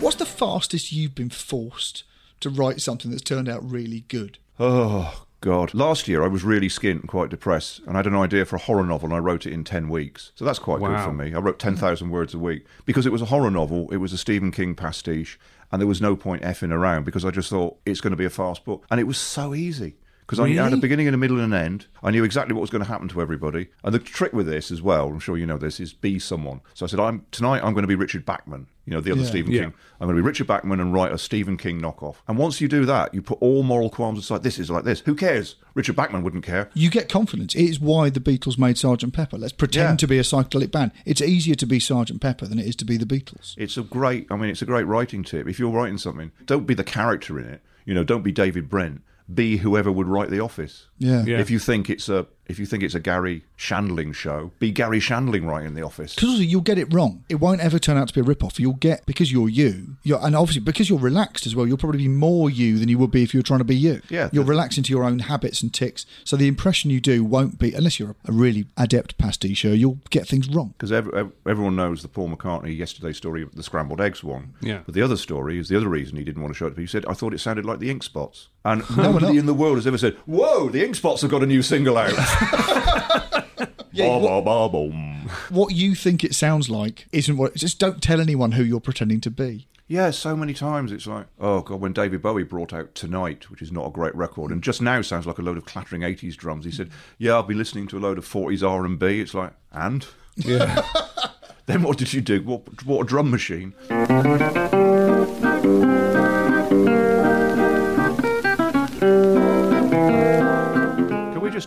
[0.01, 2.05] What's the fastest you've been forced
[2.40, 4.38] to write something that's turned out really good?
[4.59, 5.74] Oh God!
[5.74, 8.57] Last year I was really skint and quite depressed, and I had an idea for
[8.57, 10.32] a horror novel, and I wrote it in ten weeks.
[10.34, 11.34] So that's quite good for me.
[11.34, 13.90] I wrote ten thousand words a week because it was a horror novel.
[13.90, 15.38] It was a Stephen King pastiche,
[15.70, 18.24] and there was no point effing around because I just thought it's going to be
[18.24, 19.96] a fast book, and it was so easy.
[20.31, 20.81] Because I had a Really?
[20.81, 21.87] beginning and a middle and an end.
[22.05, 23.66] I knew exactly what was going to happen to everybody.
[23.83, 26.61] And the trick with this as well, I'm sure you know this, is be someone.
[26.72, 29.22] So I said, I'm tonight I'm going to be Richard Bachman, you know, the other
[29.22, 29.26] Yeah.
[29.26, 29.61] Stephen Yeah.
[29.62, 29.74] King.
[30.01, 32.14] I'm going to be Richard Bachman and write a Stephen King knockoff.
[32.28, 34.45] And once you do that, you put all moral qualms aside.
[34.45, 35.01] This is like this.
[35.01, 35.57] Who cares?
[35.74, 36.70] Richard Bachman wouldn't care.
[36.74, 37.57] You get confidence.
[37.57, 39.37] It is why the Beatles made Sergeant Pepper.
[39.37, 39.97] Let's pretend Yeah.
[39.97, 40.93] to be a psychedelic band.
[41.05, 43.55] It's easier to be Sergeant Pepper than it is to be the Beatles.
[43.59, 45.49] It's a great, I mean, it's a great writing tip.
[45.49, 47.62] If you're writing something, don't be the character in it.
[47.85, 49.03] You know, don't be David Brent.
[49.33, 50.87] Be whoever would write The Office.
[50.99, 51.24] Yeah.
[51.24, 51.39] Yeah.
[51.39, 54.99] If you think it's a, if you think it's a Garry Shandling show, be Garry
[54.99, 56.14] Shandling writing The Office.
[56.14, 57.24] Because you'll get it wrong.
[57.28, 58.59] It won't ever turn out to be a rip-off.
[58.59, 59.97] You'll get because you're you.
[60.03, 61.66] You're, and obviously because you're relaxed as well.
[61.66, 63.76] You'll probably be more you than you would be if you were trying to be
[63.76, 64.03] you.
[64.11, 66.07] Yeah, You'll relax into your own habits and ticks.
[66.24, 69.78] So the impression you do won't be unless you're a, a really adept pasticher.
[69.78, 70.74] You'll get things wrong.
[70.76, 74.55] Because ev- ev- everyone knows the Paul McCartney yesterday story, of the scrambled eggs one.
[74.61, 74.81] Yeah.
[74.85, 76.74] But the other story is the other reason he didn't want to show it to
[76.74, 76.83] people.
[76.83, 78.49] He said, I thought it sounded like the Ink Spots.
[78.64, 81.42] And No, nobody in the world has ever said, Whoa, the Ink Spots have got
[81.42, 82.12] a new single out.
[83.92, 85.28] Yeah, Ba, ba, ba, boom.
[85.48, 87.56] What you think it sounds like isn't what.
[87.56, 89.66] Just don't tell anyone who you're pretending to be.
[89.88, 93.61] Yeah, so many times it's like, oh god, when David Bowie brought out Tonight, which
[93.61, 96.36] is not a great record, and just now sounds like a load of clattering '80s
[96.36, 96.64] drums.
[96.64, 96.88] He said,
[97.18, 100.06] "Yeah, I'll be listening to a load of '40s R&B." It's like, and
[100.36, 100.80] Yeah.
[101.66, 102.42] then what did you do?
[102.42, 103.74] What, what a drum machine?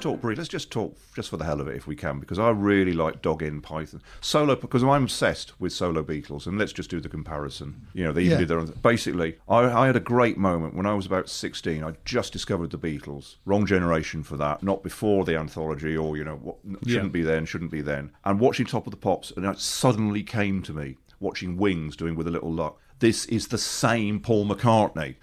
[0.03, 0.41] Talk briefly?
[0.41, 2.93] Let's just talk just for the hell of it, if we can, because I really
[2.93, 6.99] like Dog in Python solo because I'm obsessed with solo Beatles, and let's just do
[6.99, 7.87] the comparison.
[7.93, 8.37] You know, they even Yeah.
[8.39, 8.73] did their own.
[8.83, 11.83] Basically, I, I had a great moment when I was about 16.
[11.83, 13.35] I just discovered the Beatles.
[13.45, 14.61] Wrong generation for that.
[14.61, 17.09] Not before the anthology, or you know, what shouldn't Yeah.
[17.09, 18.11] be then, shouldn't be then.
[18.25, 22.15] And watching Top of the Pops, and it suddenly came to me watching Wings doing
[22.15, 22.77] with a little luck.
[23.03, 25.15] This is the same Paul McCartney.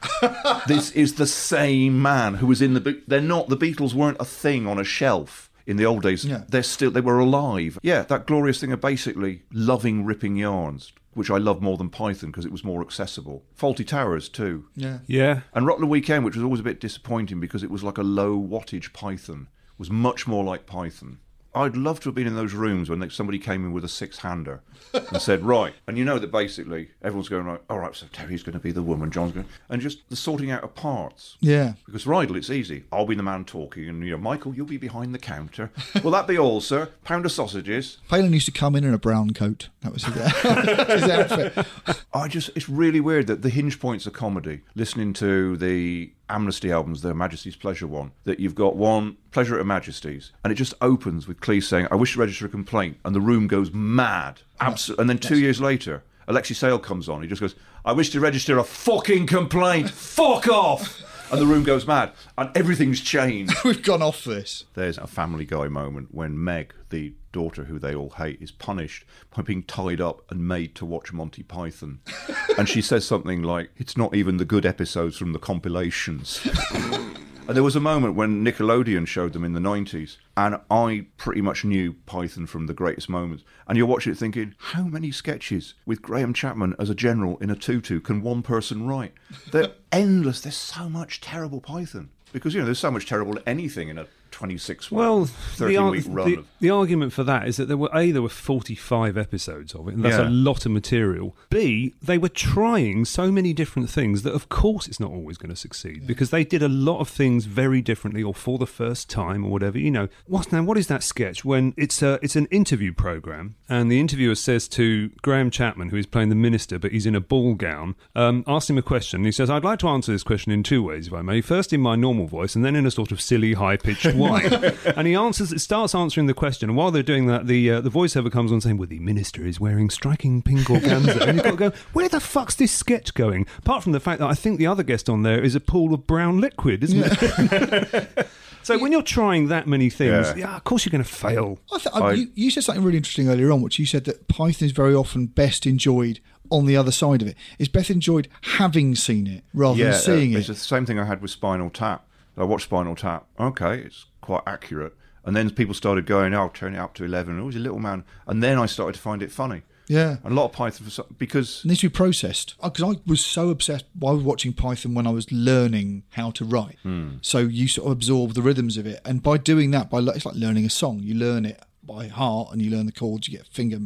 [0.67, 2.81] this is the same man who was in the.
[2.83, 3.49] Be- They're not.
[3.49, 6.23] The Beatles weren't a thing on a shelf in the old days.
[6.27, 6.43] Yeah.
[6.47, 6.91] They're still.
[6.91, 7.79] They were alive.
[7.83, 12.31] Yeah, that glorious thing of basically loving ripping yarns, which I love more than Python
[12.31, 13.47] because it was more accessible.
[13.59, 14.67] Fawlty Towers too.
[14.77, 14.99] Yeah.
[15.07, 15.41] Yeah.
[15.55, 18.39] And Rutland Weekend, which was always a bit disappointing because it was like a low
[18.39, 21.21] wattage Python, was much more like Python.
[21.55, 24.19] I'd love to have been in those rooms when somebody came in with a six
[24.19, 24.61] hander
[24.95, 25.75] and said, right.
[25.87, 28.71] And you know that basically everyone's going, like, all right, so Terry's going to be
[28.71, 31.37] the woman, John's going And just the sorting out of parts.
[31.41, 31.75] Yeah.
[31.87, 32.85] Because Rydell, it's easy.
[32.93, 35.71] I'll be the man talking, and you know, Michael, you'll be behind the counter.
[36.05, 36.91] Will that be all, sir?
[37.05, 37.99] Pound of sausages.
[38.09, 39.69] Palin used to come in in a brown coat.
[39.81, 40.15] That was his,
[41.03, 41.67] his outfit.
[42.13, 46.71] I just, it's really weird that the hinge points of comedy, listening to the Amnesty
[46.73, 50.57] albums, the Majesty's Pleasure one, that you've got one, Pleasure at Her Majesty's, and it
[50.57, 53.73] just opens with Cleese saying, I wish to register a complaint, and the room goes
[53.73, 54.41] mad.
[54.61, 57.55] Abso- and then two years later, Alexei Sayle comes on, he just goes,
[57.85, 61.03] I wish to register a fucking complaint, fuck off!
[61.31, 63.55] And the room goes mad, and everything's changed.
[63.65, 64.65] We've gone off this.
[64.75, 69.05] There's a Family Guy moment when Meg, the daughter who they all hate, is punished
[69.35, 72.01] by being tied up and made to watch Monty Python.
[72.59, 76.41] and she says something like, It's not even the good episodes from the compilations.
[77.51, 81.41] and there was a moment when Nickelodeon showed them in the 90s, and I pretty
[81.41, 83.43] much knew Python from the greatest moments.
[83.67, 87.51] And you're watching it thinking, How many sketches with Graham Chapman as a general in
[87.51, 89.15] a tutu can one person write?
[89.51, 90.43] They're endless.
[90.43, 92.11] There's so much terrible Python.
[92.33, 94.07] Because, you know, there's so much terrible anything in a
[94.41, 97.77] 26 Well, 13 the, week run the, of the argument for that is that there
[97.77, 100.29] were a there were forty five episodes of it, and that's Yeah.
[100.29, 101.37] a lot of material.
[101.51, 105.51] B they were trying so many different things that of course it's not always going
[105.51, 109.11] to succeed because they did a lot of things very differently or for the first
[109.11, 109.79] time or whatever.
[109.79, 110.63] You know, what now?
[110.63, 114.69] What is that sketch when it's a it's an interview program and the interviewer says
[114.69, 118.43] to Graham Chapman, who is playing the minister, but he's in a ball gown, um,
[118.47, 119.23] asks him a question.
[119.25, 121.43] He says, "I'd like to answer this question in two ways, if I may.
[121.43, 124.30] First in my normal voice, and then in a sort of silly high pitched one."
[124.31, 124.95] fine.
[124.97, 126.69] and he answers, starts answering the question.
[126.71, 129.47] And while they're doing that, the uh, the voiceover comes on saying, "Well, the minister
[129.47, 133.15] is wearing striking pink organza," and you've got to go, "Where the fuck's this sketch
[133.15, 135.61] going?" Apart from the fact that I think the other guest on there is a
[135.61, 138.29] pool of brown liquid, isn't it?
[138.63, 140.37] so when you're trying that many things, Yeah.
[140.37, 141.59] yeah, of course you're going to fail.
[141.73, 144.29] I th- I, you, you said something really interesting earlier on, which you said that
[144.29, 146.21] Python is very often best enjoyed
[146.51, 147.37] on the other side of it.
[147.59, 150.41] Is best enjoyed having seen it rather yeah, than seeing uh, it.
[150.41, 152.07] It's the same thing I had with Spinal Tap.
[152.37, 153.27] I watched Spinal Tap.
[153.39, 154.95] Okay, it's quite accurate.
[155.25, 157.39] And then people started going, "Oh, I'll turn it up to 11.
[157.39, 159.63] Oh, he's a little man." And then I started to find it funny.
[159.87, 160.19] Yeah.
[160.23, 163.01] And a lot of Python for some, because It needs to be processed because I
[163.07, 163.87] was so obsessed.
[164.07, 166.79] I was watching Python when I was learning how to write.
[166.85, 167.17] Hmm.
[167.23, 170.25] So you sort of absorb the rhythms of it, and by doing that, by it's
[170.25, 171.01] like learning a song.
[171.03, 173.27] You learn it by heart, and you learn the chords.
[173.27, 173.81] You get finger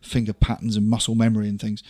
[0.00, 1.82] finger patterns and muscle memory and things.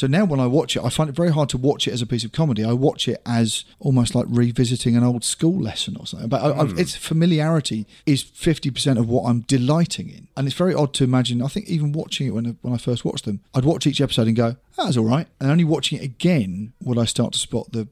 [0.00, 2.00] So now when I watch it, I find it very hard to watch it as
[2.00, 2.64] a piece of comedy.
[2.64, 6.30] I watch it as almost like revisiting an old school lesson or something.
[6.30, 6.78] But I, I, Hmm.
[6.78, 11.04] its familiarity is fifty percent of what I'm delighting in, and it's very odd to
[11.04, 11.42] imagine.
[11.42, 14.00] I think even watching it when I, when I first watched them, I'd watch each
[14.00, 17.34] episode and go, "That was all right," and only watching it again would I start
[17.34, 17.86] to spot the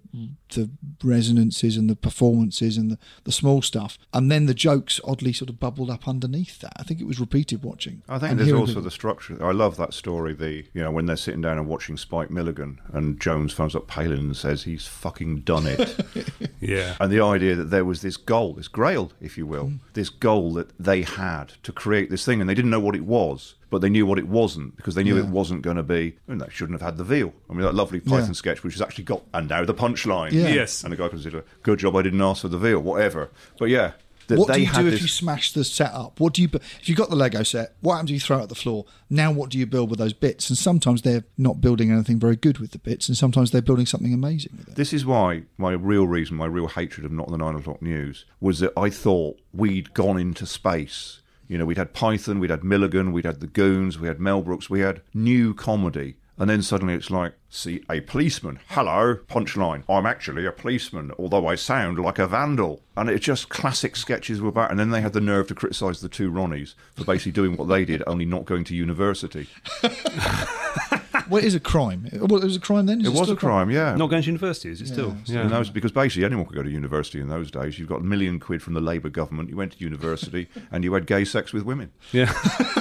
[0.50, 0.70] the
[1.02, 5.50] resonances and the performances and the, the small stuff, and then the jokes oddly sort
[5.50, 6.72] of bubbled up underneath that.
[6.76, 8.02] I think it was repeated watching.
[8.08, 9.44] I think and there's also people- the structure.
[9.44, 10.34] I love that story.
[10.34, 13.86] The you know when they're sitting down and watching Spike Milligan, and Jones phones up
[13.86, 15.96] Palin and says he's fucking done it.
[16.60, 16.96] Yeah.
[17.00, 19.78] And the idea that there was this goal, this grail, if you will, mm.
[19.94, 23.04] this goal that they had to create this thing, and they didn't know what it
[23.04, 25.24] was, but they knew what it wasn't because they knew Yeah.
[25.24, 26.16] it wasn't going to be.
[26.26, 27.32] I mean, they shouldn't have had the veal.
[27.48, 28.32] I mean, that lovely Python Yeah.
[28.32, 30.32] sketch, which has actually got, and now the punchline.
[30.32, 30.48] Yeah.
[30.48, 30.82] Yes.
[30.84, 33.30] And the guy consider, good job I didn't ask for the veal, whatever.
[33.58, 33.92] But yeah,
[34.28, 34.94] that what they do you had do this.
[34.96, 36.20] if you smash the setup?
[36.20, 37.76] What do you if you got the Lego set?
[37.80, 38.84] What happens if you throw it at the floor?
[39.08, 40.50] Now, what do you build with those bits?
[40.50, 43.86] And sometimes they're not building anything very good with the bits, and sometimes they're building
[43.86, 44.74] something amazing with it.
[44.74, 48.26] This is why my real reason, my real hatred of not the nine o'clock news
[48.38, 51.20] was that I thought we'd gone into space.
[51.48, 54.42] You know, we'd had Python, we'd had Milligan, we'd had the Goons, we had Mel
[54.42, 56.16] Brooks, we had new comedy.
[56.36, 58.60] And then suddenly it's like, see, a policeman.
[58.68, 59.82] Hello, punchline.
[59.88, 62.80] I'm actually a policeman, although I sound like a vandal.
[62.96, 64.70] And it's just classic sketches were back.
[64.70, 67.66] And then they had the nerve to criticise the two Ronnies for basically doing what
[67.66, 69.48] they did, only not going to university.
[71.28, 72.08] well, it is a crime.
[72.12, 73.00] Well, it was a crime then.
[73.00, 73.94] Is It was still a crime, yeah.
[73.94, 75.16] Not going to university, is it still?
[75.26, 75.40] Yeah.
[75.40, 77.78] And that was because basically anyone could go to university in those days.
[77.78, 79.50] You've got a million quid from the Labour government.
[79.50, 81.92] You went to university and you had gay sex with women.
[82.12, 82.32] Yeah.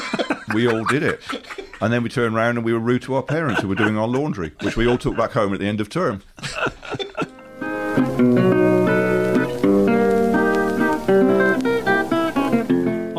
[0.54, 1.22] we all did it.
[1.82, 3.98] And then we turned around and we were rude to our parents who were doing
[3.98, 6.24] our laundry, which we all took back home at the end of term.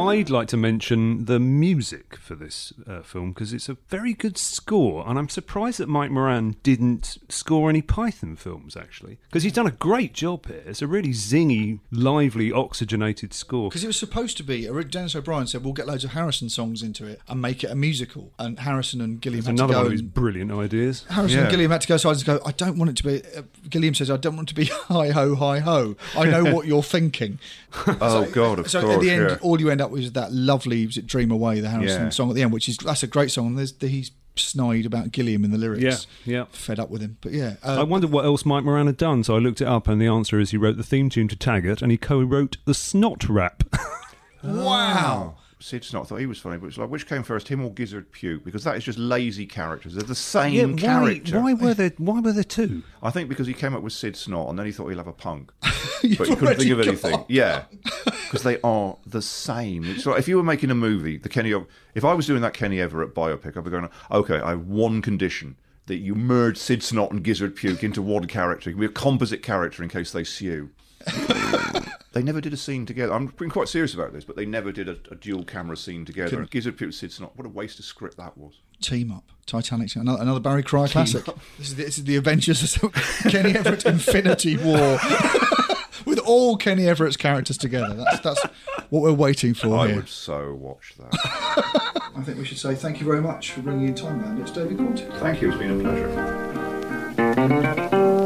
[0.08, 4.38] I'd like to mention the music for this uh, film because it's a very good
[4.38, 9.52] score, and I'm surprised that Mike Moran didn't score any Python films actually, because he's
[9.52, 10.62] done a great job here.
[10.66, 13.68] It's a really zingy, lively, oxygenated score.
[13.68, 14.66] Because it was supposed to be.
[14.84, 17.74] Denis O'Brien said we'll get loads of Harrison songs into it and make it a
[17.74, 18.32] musical.
[18.38, 21.04] And Harrison and Gilliam It's had another to go one of his and- brilliant ideas.
[21.10, 22.44] Harrison and Gilliam had to go sides and go.
[22.46, 23.22] I don't want it to be.
[23.36, 25.96] Uh, Gilliam says, I don't want it to be hi ho hi ho.
[26.16, 27.38] I know what you're thinking.
[28.00, 29.36] Oh, God, of so course, at the end, yeah.
[29.42, 32.10] all you end up with is that lovely was it Dream Away, the Harrison Yeah.
[32.10, 33.56] song at the end, which is that's a great song.
[33.56, 36.06] There's the, he's snide about Gilliam in the lyrics.
[36.24, 36.44] Yeah, yeah.
[36.52, 37.56] Fed up with him, but yeah.
[37.64, 40.00] I Uh, wondered what else Mike Moran had done, so I looked it up, and
[40.00, 43.28] the answer is he wrote the theme tune to Taggart, and he co-wrote the Snot
[43.28, 43.64] Rap.
[44.44, 45.36] wow.
[45.60, 48.12] Sid Snot thought he was funny, but it's like, which came first, him or Gizzard
[48.12, 48.44] Puke?
[48.44, 49.94] Because that is just lazy characters.
[49.94, 51.40] They're the same Yeah, why- character.
[51.40, 51.92] why were there?
[51.98, 52.82] Why were there two?
[53.02, 55.06] I think because he came up with Sid Snot and then he thought he'll have
[55.08, 55.52] a punk.
[56.16, 57.24] But he couldn't think of anything.
[57.28, 57.64] Yeah.
[58.04, 59.84] Because they are the same.
[59.84, 61.52] It's like if you were making a movie, the Kenny
[61.94, 65.02] if I was doing that Kenny Everett biopic, I'd be going, okay, I have one
[65.02, 65.56] condition.
[65.86, 68.68] That you merge Sid Snot and Gizzard Puke into one character.
[68.68, 70.68] It can be a composite character in case they sue.
[72.12, 73.12] they never did a scene together.
[73.12, 76.04] I'm being quite serious about this, but they never did a, a dual camera scene
[76.04, 76.30] together.
[76.30, 77.36] Couldn't- Gizzard Puke, Sid Snot.
[77.36, 78.54] What a waste of script that was.
[78.80, 81.24] Team up, Titanic, another, another Barry Cry Team classic.
[81.58, 82.78] This is, the, this is the Avengers,
[83.28, 85.00] Kenny Everett Infinity War,
[86.06, 87.94] with all Kenny Everett's characters together.
[87.94, 88.40] That's that's
[88.90, 89.96] what we're waiting for I here.
[89.96, 91.08] would so watch that.
[92.16, 94.76] I think we should say thank you very much for bringing in Time Bandits, David
[94.78, 95.12] Quantick.
[95.18, 95.48] Thank you.
[95.50, 95.82] It's been a
[97.16, 98.17] pleasure.